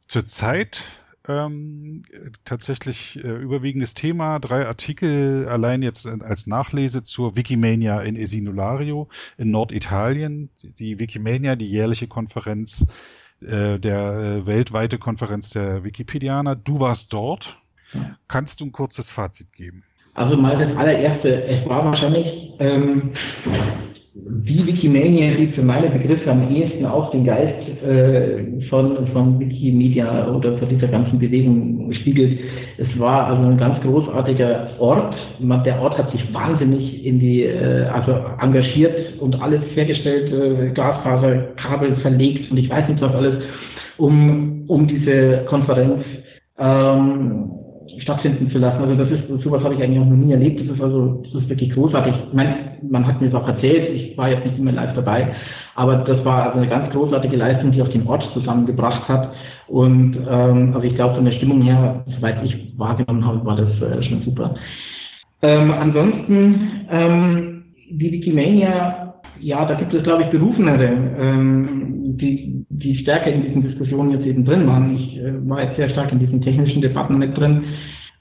[0.07, 0.83] Zurzeit
[1.27, 2.03] ähm,
[2.45, 9.09] tatsächlich äh, überwiegendes Thema, drei Artikel allein jetzt als Nachlese zur Wikimania in Esinulario
[9.39, 10.51] in Norditalien.
[10.63, 16.57] Die Wikimania, die jährliche Konferenz, äh, der äh, weltweite Konferenz der Wikipedianer.
[16.57, 17.59] Du warst dort.
[18.29, 19.85] Kannst du ein kurzes Fazit geben?
[20.15, 23.11] Also mal das allererste, es war wahrscheinlich ähm,
[24.15, 30.07] die Wikimania, die für meine Begriffe am ehesten auch den Geist äh, von, von Wikimedia
[30.37, 32.41] oder von dieser ganzen Bewegung spiegelt.
[32.79, 35.17] Es war also ein ganz großartiger Ort.
[35.41, 41.55] Der Ort hat sich wahnsinnig in die, äh, also engagiert und alles hergestellt, äh, Glasfaser,
[41.57, 43.43] Kabel verlegt und ich weiß nicht was alles,
[43.97, 46.05] um, um diese Konferenz
[46.59, 47.51] ähm,
[48.05, 48.83] stattfinden zu lassen.
[48.83, 50.61] Also das ist, sowas habe ich eigentlich auch noch nie erlebt.
[50.61, 52.15] Das ist also, das ist wirklich großartig.
[52.29, 52.57] Ich meine,
[52.89, 55.35] man hat mir das auch erzählt, ich war jetzt nicht immer live dabei,
[55.75, 59.33] aber das war also eine ganz großartige Leistung, die auch den Ort zusammengebracht hat.
[59.67, 63.71] Und ähm, also ich glaube, von der Stimmung her, soweit ich wahrgenommen habe, war das
[63.81, 64.55] äh, schon super.
[65.43, 69.14] Ähm, ansonsten, ähm, die Wikimania,
[69.45, 70.91] ja, da gibt es, glaube ich, Berufenere,
[71.21, 74.97] ähm, die, die stärker in diesen Diskussionen jetzt eben drin waren.
[74.97, 77.65] Ich äh, war jetzt sehr stark in diesen technischen Debatten mit drin.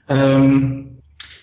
[0.08, 0.98] Ähm,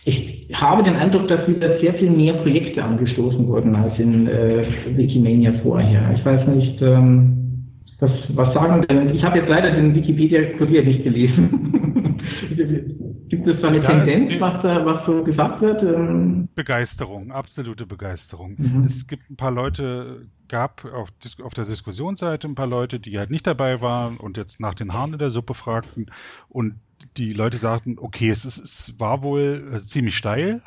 [0.05, 4.65] ich habe den Eindruck, dass wieder sehr viel mehr Projekte angestoßen wurden als in äh,
[4.95, 6.13] Wikimania vorher.
[6.15, 7.67] Ich weiß nicht, ähm,
[7.99, 9.15] was, was sagen denn?
[9.15, 12.17] Ich habe jetzt leider den Wikipedia-Kurier nicht gelesen.
[13.31, 15.81] Gibt es da eine da Tendenz, was, da, was so gesagt wird?
[15.83, 18.57] Ähm Begeisterung, absolute Begeisterung.
[18.57, 18.83] Mhm.
[18.83, 23.31] Es gibt ein paar Leute, gab auf, auf der Diskussionsseite ein paar Leute, die halt
[23.31, 26.07] nicht dabei waren und jetzt nach den Haaren in der Suppe fragten
[26.49, 26.75] und
[27.15, 30.61] die Leute sagten, okay, es, ist, es war wohl ziemlich steil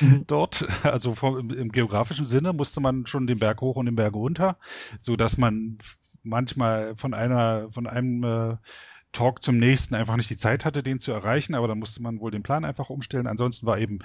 [0.00, 0.22] mhm.
[0.28, 4.14] dort, also vom, im geografischen Sinne musste man schon den Berg hoch und den Berg
[4.14, 4.56] runter,
[5.00, 5.78] so dass man
[6.22, 8.56] manchmal von einer, von einem äh,
[9.14, 12.20] Talk zum nächsten einfach nicht die Zeit hatte, den zu erreichen, aber dann musste man
[12.20, 13.26] wohl den Plan einfach umstellen.
[13.26, 14.00] Ansonsten war eben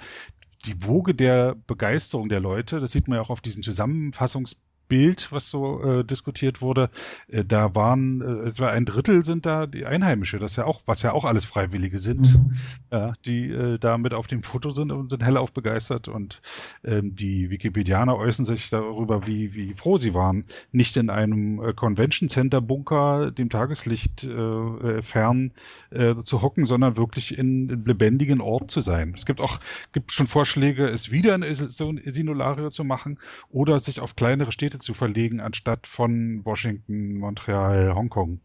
[0.64, 5.30] die Woge der Begeisterung der Leute, das sieht man ja auch auf diesen Zusammenfassungs Bild,
[5.30, 6.90] was so äh, diskutiert wurde,
[7.28, 11.02] äh, da waren äh, etwa ein Drittel sind da die Einheimische, das ja auch, was
[11.02, 12.50] ja auch alles Freiwillige sind, mhm.
[12.92, 16.42] ja, die äh, da mit auf dem Foto sind und sind hellauf begeistert und
[16.84, 21.72] ähm, die Wikipedianer äußern sich darüber, wie wie froh sie waren, nicht in einem äh,
[21.72, 25.52] Convention Center Bunker dem Tageslicht äh, äh, fern
[25.90, 29.12] äh, zu hocken, sondern wirklich in, in lebendigen Ort zu sein.
[29.14, 29.60] Es gibt auch
[29.92, 33.18] gibt schon Vorschläge, es wieder in so ein Sinulario zu machen
[33.50, 38.40] oder sich auf kleinere Städte zu verlegen, anstatt von Washington, Montreal, Hongkong.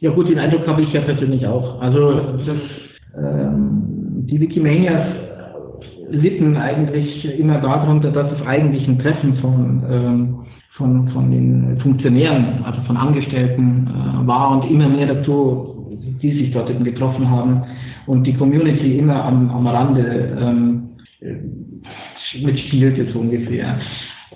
[0.00, 1.80] Ja gut, den Eindruck habe ich ja persönlich auch.
[1.80, 2.58] Also das,
[3.16, 5.16] ähm, die Wikimanias
[6.10, 10.38] litten eigentlich immer darunter, dass es eigentlich ein Treffen von, ähm,
[10.76, 16.52] von, von den Funktionären, also von Angestellten äh, war und immer mehr dazu, die sich
[16.52, 17.64] dort eben getroffen haben
[18.06, 20.90] und die Community immer am, am Rande ähm,
[22.42, 23.80] mitspielte so ungefähr.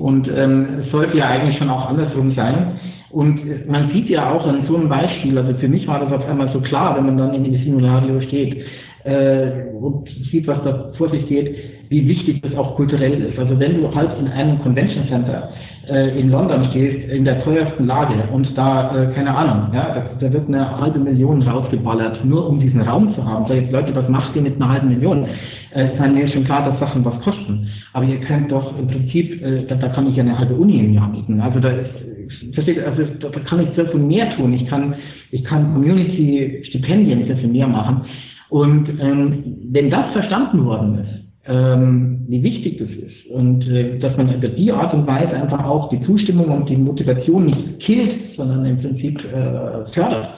[0.00, 2.80] Und ähm, es sollte ja eigentlich schon auch andersrum sein.
[3.10, 6.26] Und man sieht ja auch an so einem Beispiel, also für mich war das auf
[6.26, 8.64] einmal so klar, wenn man dann in die Simulario steht
[9.04, 11.54] äh, und sieht, was da vor sich geht,
[11.90, 13.38] wie wichtig das auch kulturell ist.
[13.38, 15.50] Also wenn du halt in einem Convention Center
[15.88, 20.32] äh, in London stehst, in der teuersten Lage und da, äh, keine Ahnung, ja, da,
[20.32, 23.46] wird eine halbe Million rausgeballert, nur um diesen Raum zu haben.
[23.48, 25.26] Sag jetzt Leute, was macht ihr mit einer halben Million?
[25.74, 27.68] Äh, ist mir schon klar, dass Sachen was kosten.
[27.92, 30.80] Aber ihr könnt doch im Prinzip, äh, da, da kann ich ja eine halbe Uni
[30.80, 31.40] im Jahr mieten.
[31.40, 34.52] Also da ist, versteht, also da kann ich sehr viel mehr tun.
[34.52, 34.94] Ich kann,
[35.30, 38.02] ich kann Community-Stipendien sehr viel mehr machen.
[38.48, 44.16] Und ähm, wenn das verstanden worden ist, ähm, wie wichtig das ist und äh, dass
[44.16, 48.36] man über die Art und Weise einfach auch die Zustimmung und die Motivation nicht killt,
[48.36, 50.34] sondern im Prinzip äh, fördert.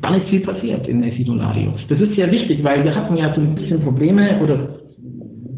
[0.00, 1.80] Dann ist viel passiert in Sidolarius.
[1.88, 4.76] Das ist sehr wichtig, weil wir hatten ja so ein bisschen Probleme oder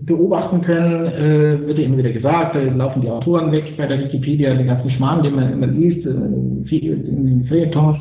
[0.07, 4.55] beobachten können, äh, wird immer wieder gesagt, da laufen die Autoren weg bei der Wikipedia,
[4.55, 7.99] den ganzen Schmarrn, den man immer liest, äh, in den Feuilletons.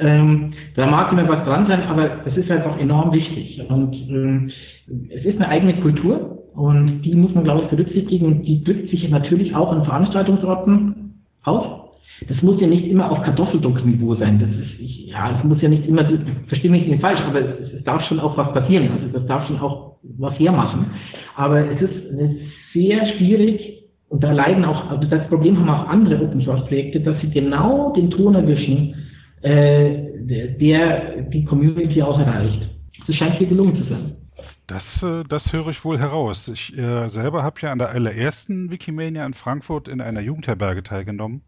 [0.00, 3.60] Ähm, da mag immer was dran sein, aber es ist halt auch enorm wichtig.
[3.68, 4.50] Und ähm,
[5.10, 8.90] es ist eine eigene Kultur und die muss man, glaube ich, berücksichtigen und die drückt
[8.90, 11.66] sich natürlich auch an Veranstaltungsorten aus.
[12.28, 14.38] Das muss ja nicht immer auf Kartoffeldunkniveau sein.
[14.38, 16.04] Das ist, ich, ja, es muss ja nicht immer,
[16.48, 18.88] verstehe mich nicht falsch, aber es, es darf schon auch was passieren.
[19.02, 20.86] Also es darf schon auch was hermachen.
[21.36, 21.94] Aber es ist
[22.74, 27.00] sehr schwierig und da leiden auch, also das Problem haben auch andere Open Source Projekte,
[27.00, 28.94] dass sie genau den Ton erwischen,
[29.42, 30.10] äh,
[30.58, 32.68] der die Community auch erreicht.
[33.06, 34.19] Das scheint hier gelungen zu sein.
[34.70, 36.46] Das, äh, das höre ich wohl heraus.
[36.46, 41.42] Ich äh, selber habe ja an der allerersten Wikimania in Frankfurt in einer Jugendherberge teilgenommen,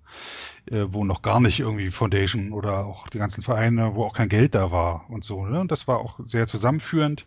[0.69, 4.29] äh, wo noch gar nicht irgendwie Foundation oder auch die ganzen Vereine, wo auch kein
[4.29, 5.47] Geld da war und so.
[5.47, 5.61] Ne?
[5.61, 7.25] Und das war auch sehr zusammenführend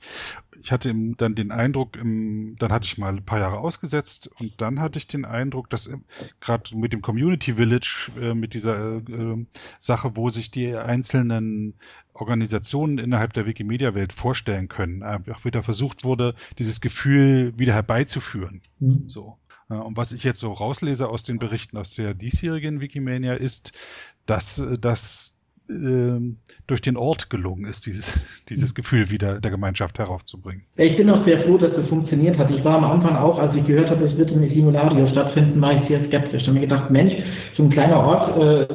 [0.65, 4.53] ich hatte dann den Eindruck, im, dann hatte ich mal ein paar Jahre ausgesetzt und
[4.57, 5.95] dann hatte ich den Eindruck, dass
[6.39, 9.45] gerade mit dem Community Village, äh, mit dieser äh,
[9.79, 11.75] Sache, wo sich die einzelnen
[12.15, 18.61] Organisationen innerhalb der Wikimedia-Welt vorstellen können, einfach wieder versucht wurde, dieses Gefühl wieder herbeizuführen.
[18.79, 19.03] Mhm.
[19.07, 19.37] So.
[19.67, 24.77] Und was ich jetzt so rauslese aus den Berichten aus der diesjährigen Wikimania ist, dass,
[24.79, 26.37] dass ähm,
[26.67, 30.61] durch den Ort gelungen ist, dieses, dieses Gefühl wieder der Gemeinschaft heraufzubringen.
[30.77, 32.51] Ich bin auch sehr froh, dass das funktioniert hat.
[32.51, 35.81] Ich war am Anfang auch, als ich gehört habe, es wird in Simulario stattfinden, war
[35.81, 36.43] ich sehr skeptisch.
[36.43, 37.13] Ich habe mir gedacht, Mensch,
[37.57, 38.67] so ein kleiner Ort äh,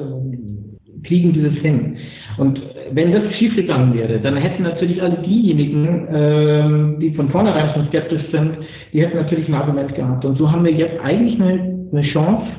[1.04, 1.96] kriegen dieses hin.
[2.36, 2.60] Und
[2.94, 8.22] wenn das schiefgegangen wäre, dann hätten natürlich alle diejenigen, äh, die von vornherein schon skeptisch
[8.30, 8.58] sind,
[8.92, 10.24] die hätten natürlich ein Argument gehabt.
[10.24, 12.52] Und so haben wir jetzt eigentlich eine, eine Chance,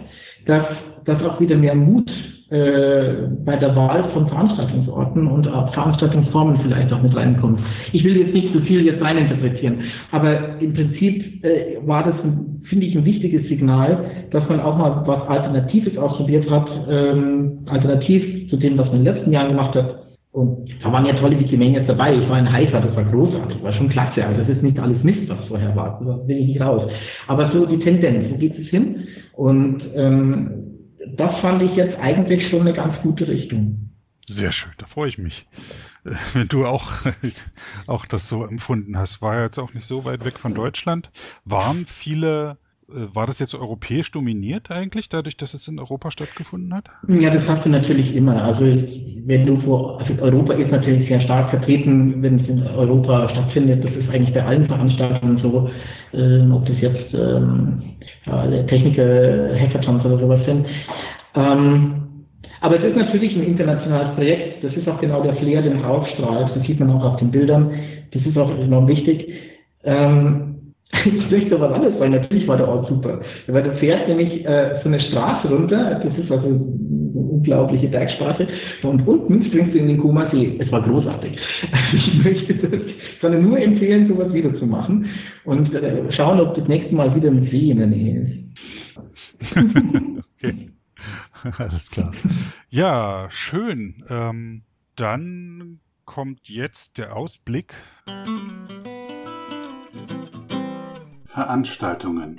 [0.45, 0.65] dass
[1.05, 2.09] dass auch wieder mehr Mut
[2.51, 7.59] äh, bei der Wahl von Veranstaltungsorten und Veranstaltungsformen vielleicht auch mit reinkommt.
[7.91, 9.79] Ich will jetzt nicht so viel jetzt reininterpretieren,
[10.11, 12.15] aber im Prinzip äh, war das,
[12.69, 18.49] finde ich, ein wichtiges Signal, dass man auch mal was Alternatives ausprobiert hat, ähm, alternativ
[18.49, 20.00] zu dem, was man in den letzten Jahren gemacht hat.
[20.32, 22.15] Und da waren ja tolle Wikimanias dabei.
[22.15, 24.25] Ich war in Haifa, das war großartig, war schon klasse.
[24.25, 26.01] Also das ist nicht alles Mist, was vorher war.
[26.05, 26.89] Das will ich nicht raus.
[27.27, 29.07] Aber so die Tendenz, wo geht es hin?
[29.34, 30.61] Und ähm,
[31.17, 33.89] das fand ich jetzt eigentlich schon eine ganz gute Richtung.
[34.25, 35.47] Sehr schön, da freue ich mich.
[36.03, 36.89] Wenn du auch,
[37.88, 41.09] auch das so empfunden hast, war ja jetzt auch nicht so weit weg von Deutschland.
[41.43, 42.57] Waren viele,
[42.93, 46.89] war das jetzt europäisch dominiert eigentlich, dadurch, dass es in Europa stattgefunden hat?
[47.07, 48.43] Ja, das hast du natürlich immer.
[48.43, 53.29] Also wenn du vor, also Europa ist natürlich sehr stark vertreten, wenn es in Europa
[53.29, 53.83] stattfindet.
[53.83, 55.69] Das ist eigentlich bei allen Veranstaltungen so,
[56.13, 57.81] äh, ob das jetzt ähm,
[58.25, 60.65] ja, Techniker, Hackathons oder sowas sind.
[61.35, 62.01] Ähm,
[62.61, 64.63] aber es ist natürlich ein internationales Projekt.
[64.63, 66.55] Das ist auch genau der Flair, den rausstrahlt.
[66.55, 67.71] Das sieht man auch auf den Bildern.
[68.11, 69.33] Das ist auch enorm wichtig.
[69.83, 70.50] Ähm,
[71.05, 73.21] ich möchte aber alles, weil natürlich war der Ort super.
[73.47, 76.59] Weil du fährst nämlich äh, so eine Straße runter, das ist also eine
[77.13, 78.47] unglaubliche Bergstraße,
[78.83, 80.57] und unten springst du in den Koma See.
[80.59, 81.37] Es war großartig.
[81.93, 82.81] Ich möchte das,
[83.21, 85.07] sondern nur empfehlen, sowas wieder zu machen
[85.45, 88.21] und äh, schauen, ob das nächste Mal wieder ein See in der Nähe
[89.09, 89.57] ist.
[90.43, 90.67] okay.
[91.57, 92.11] Alles klar.
[92.69, 94.03] Ja, schön.
[94.09, 94.63] Ähm,
[94.95, 97.73] dann kommt jetzt der Ausblick.
[101.32, 102.38] Veranstaltungen.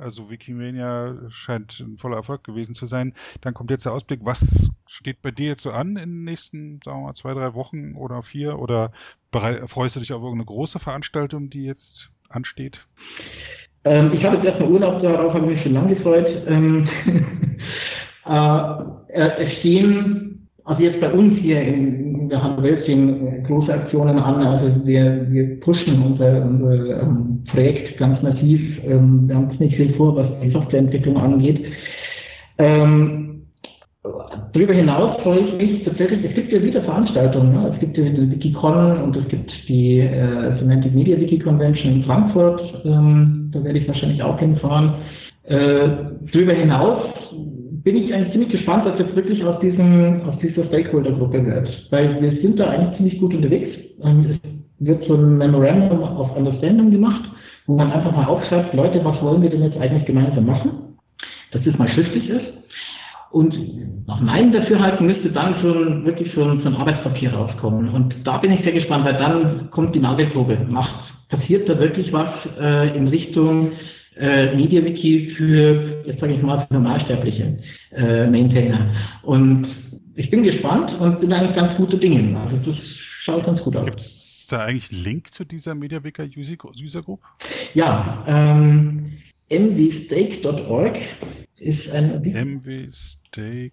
[0.00, 3.12] Also Wikimania scheint ein voller Erfolg gewesen zu sein.
[3.42, 4.20] Dann kommt jetzt der Ausblick.
[4.22, 7.52] Was steht bei dir jetzt so an in den nächsten, sagen wir mal, zwei, drei
[7.52, 8.58] Wochen oder vier?
[8.58, 8.90] Oder
[9.32, 12.86] freust du dich auf irgendeine große Veranstaltung, die jetzt ansteht?
[13.84, 16.26] Ähm, ich habe jetzt erstmal Urlaub, darauf habe ich mich schon lange gefreut.
[16.46, 16.88] Ähm,
[18.24, 20.29] äh, es stehen,
[20.64, 24.42] also jetzt bei uns hier in der Handel stehen große Aktionen an.
[24.46, 28.60] Also wir, wir pushen unser, unser ähm, Projekt ganz massiv.
[28.84, 31.64] Ähm, wir haben ziemlich viel vor, was die Softwareentwicklung angeht.
[32.58, 33.20] Ähm,
[34.52, 37.52] Darüber hinaus freue ich mich tatsächlich, es gibt ja wieder Veranstaltungen.
[37.52, 37.70] Ne?
[37.74, 42.04] Es gibt ja die Wikicon und es gibt die äh, Semantic Media Wiki Convention in
[42.04, 42.62] Frankfurt.
[42.84, 44.94] Ähm, da werde ich wahrscheinlich auch hinfahren.
[45.44, 45.88] Äh,
[46.32, 47.12] darüber hinaus
[47.92, 51.86] bin ich eigentlich ziemlich gespannt, was jetzt wirklich aus, diesem, aus dieser Stakeholder-Gruppe wird.
[51.90, 53.76] Weil wir sind da eigentlich ziemlich gut unterwegs.
[54.04, 54.38] Ähm,
[54.78, 57.34] es wird so ein Memorandum of Understanding gemacht,
[57.66, 60.70] wo man einfach mal aufschreibt, Leute, was wollen wir denn jetzt eigentlich gemeinsam machen?
[61.50, 62.56] Dass das mal schriftlich ist.
[63.32, 63.56] Und
[64.06, 67.88] nach meinem Dafürhalten müsste dann schon wirklich so ein, Arbeitspapier rauskommen.
[67.88, 70.58] Und da bin ich sehr gespannt, weil dann kommt die Nagelprobe.
[70.68, 70.94] Macht
[71.28, 72.28] passiert da wirklich was
[72.60, 73.72] äh, in Richtung
[74.20, 77.58] äh, MediaWiki für, jetzt sage ich mal, für normalsterbliche
[77.92, 78.94] äh, Maintainer.
[79.22, 79.68] Und
[80.14, 82.38] ich bin gespannt und bin eigentlich ganz gute Dinge.
[82.38, 82.76] Also das
[83.24, 83.86] schaut ganz gut aus.
[83.86, 87.20] Gibt es da eigentlich einen Link zu dieser MediaWiki User Group?
[87.74, 89.12] Ja, ähm,
[89.48, 90.96] mvstake.org
[91.58, 93.72] ist ein mvstake.org.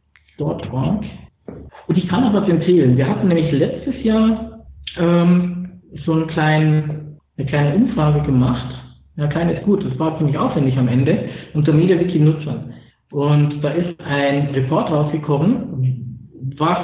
[1.87, 2.97] Und ich kann auch was empfehlen.
[2.97, 4.65] Wir hatten nämlich letztes Jahr
[4.97, 8.76] ähm, so einen kleinen, eine kleine Umfrage gemacht.
[9.17, 12.73] Ja, klein ist gut, das war ziemlich aufwendig am Ende, unter MediaWiki-Nutzern.
[13.13, 16.77] Und da ist ein Report rausgekommen, was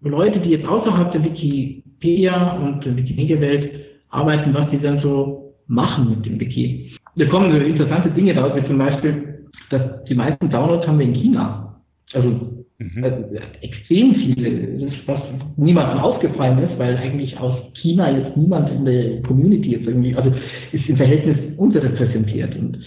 [0.00, 3.72] Leute, die jetzt außerhalb der Wikipedia und der Wikimedia-Welt
[4.10, 6.96] arbeiten, was die dann so machen mit dem Wiki.
[7.16, 11.06] Da kommen so interessante Dinge raus, wie zum Beispiel, dass die meisten Downloads haben wir
[11.06, 11.82] in China.
[12.12, 13.04] Also Mhm.
[13.04, 13.24] Also,
[13.60, 15.20] extrem viele, was
[15.56, 20.32] niemandem aufgefallen ist, weil eigentlich aus China jetzt niemand in der Community jetzt irgendwie, also
[20.72, 22.56] ist im Verhältnis unterrepräsentiert.
[22.56, 22.78] Und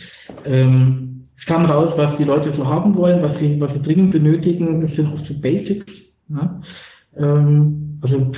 [0.45, 4.11] ähm, es kam raus, was die Leute so haben wollen, was sie, was sie dringend
[4.11, 5.85] benötigen, das sind auch so Basics.
[6.29, 6.61] Ja?
[7.17, 8.31] Ähm, also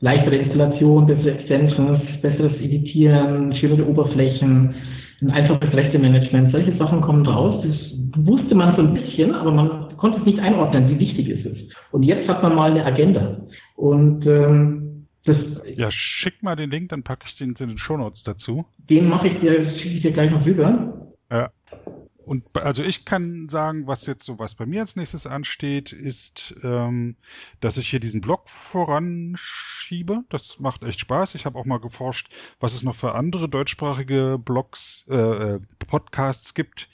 [0.00, 4.74] leichtere Installation, bessere Extensions, besseres Editieren, schönere Oberflächen,
[5.22, 7.62] ein einfaches Rechtemanagement, solche Sachen kommen raus.
[7.66, 11.46] Das wusste man so ein bisschen, aber man konnte es nicht einordnen, wie wichtig ist
[11.46, 11.72] es ist.
[11.92, 13.46] Und jetzt hat man mal eine Agenda.
[13.76, 15.36] Und ähm, das,
[15.72, 18.64] ja, schick mal den Link, dann packe ich den in den Shownotes dazu.
[18.88, 21.12] Den mache ich dir, schicke ich dir gleich noch rüber.
[21.30, 21.50] Ja.
[22.30, 26.54] Und also ich kann sagen, was jetzt so was bei mir als nächstes ansteht, ist,
[26.62, 27.16] ähm,
[27.60, 30.22] dass ich hier diesen Blog voranschiebe.
[30.28, 31.34] Das macht echt Spaß.
[31.34, 36.54] Ich habe auch mal geforscht, was es noch für andere deutschsprachige Blogs, äh, äh Podcasts
[36.54, 36.88] gibt.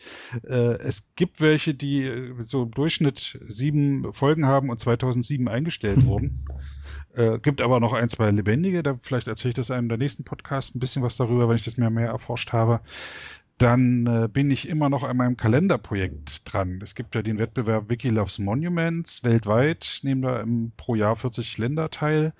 [0.48, 6.06] Äh, es gibt welche, die äh, so im Durchschnitt sieben Folgen haben und 2007 eingestellt
[6.06, 6.46] wurden.
[7.14, 8.82] Äh, gibt aber noch ein, zwei lebendige.
[8.82, 11.64] Da vielleicht erzähle ich das einem der nächsten Podcasts ein bisschen was darüber, wenn ich
[11.64, 12.80] das mehr mehr erforscht habe
[13.58, 16.80] dann äh, bin ich immer noch an meinem Kalenderprojekt dran.
[16.82, 21.58] Es gibt ja den Wettbewerb Wiki Loves Monuments weltweit, nehmen da im, pro Jahr 40
[21.58, 22.34] Länder teil.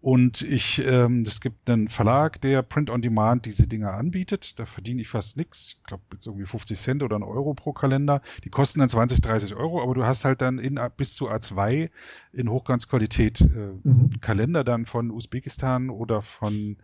[0.00, 4.58] Und ich, ähm, es gibt einen Verlag, der Print on Demand diese Dinger anbietet.
[4.58, 5.76] Da verdiene ich fast nix.
[5.78, 8.22] Ich glaube, jetzt irgendwie 50 Cent oder ein Euro pro Kalender.
[8.44, 11.90] Die kosten dann 20, 30 Euro, aber du hast halt dann in bis zu A2
[12.32, 14.08] in Hochglanzqualität äh, mhm.
[14.22, 16.78] Kalender dann von Usbekistan oder von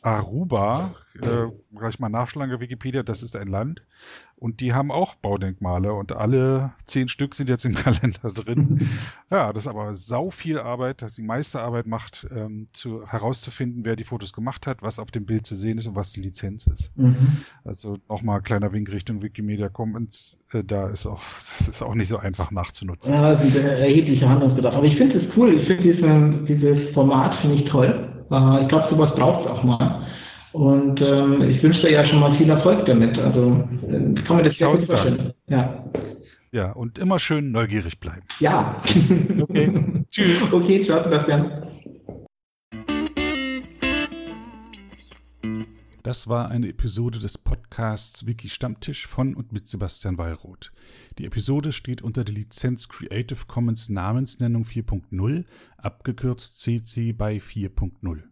[0.00, 0.96] Aruba.
[1.20, 3.82] Äh, gleich mal nachschlagen Wikipedia, das ist ein Land.
[4.42, 8.76] Und die haben auch Baudenkmale und alle zehn Stück sind jetzt im Kalender drin.
[9.30, 13.84] Ja, das ist aber sau viel Arbeit, dass die meiste Arbeit macht, ähm, zu, herauszufinden,
[13.84, 16.22] wer die Fotos gemacht hat, was auf dem Bild zu sehen ist und was die
[16.22, 16.98] Lizenz ist.
[16.98, 17.14] Mhm.
[17.64, 22.08] Also nochmal kleiner Wink Richtung Wikimedia Commons, äh, da ist auch, das ist auch nicht
[22.08, 23.14] so einfach nachzunutzen.
[23.14, 24.74] Ja, das ist ein erheblicher Handlungsbedarf.
[24.74, 28.26] Aber ich finde es cool, ich finde dieses, dieses Format finde ich toll.
[28.28, 30.11] Äh, ich glaube, sowas braucht es auch mal.
[30.52, 33.18] Und ähm, ich wünsche dir ja schon mal viel Erfolg damit.
[33.18, 35.32] Also äh, kann man das sehr gut vorstellen.
[35.48, 35.84] Ja.
[36.52, 38.26] ja, und immer schön neugierig bleiben.
[38.40, 38.72] Ja.
[39.42, 40.04] Okay.
[40.12, 40.52] Tschüss.
[40.52, 41.62] Okay, ciao, Sebastian.
[46.02, 50.72] Das war eine Episode des Podcasts Wiki Stammtisch von und mit Sebastian Wallroth.
[51.18, 55.44] Die Episode steht unter der Lizenz Creative Commons Namensnennung 4.0,
[55.78, 58.31] abgekürzt CC by 4.0.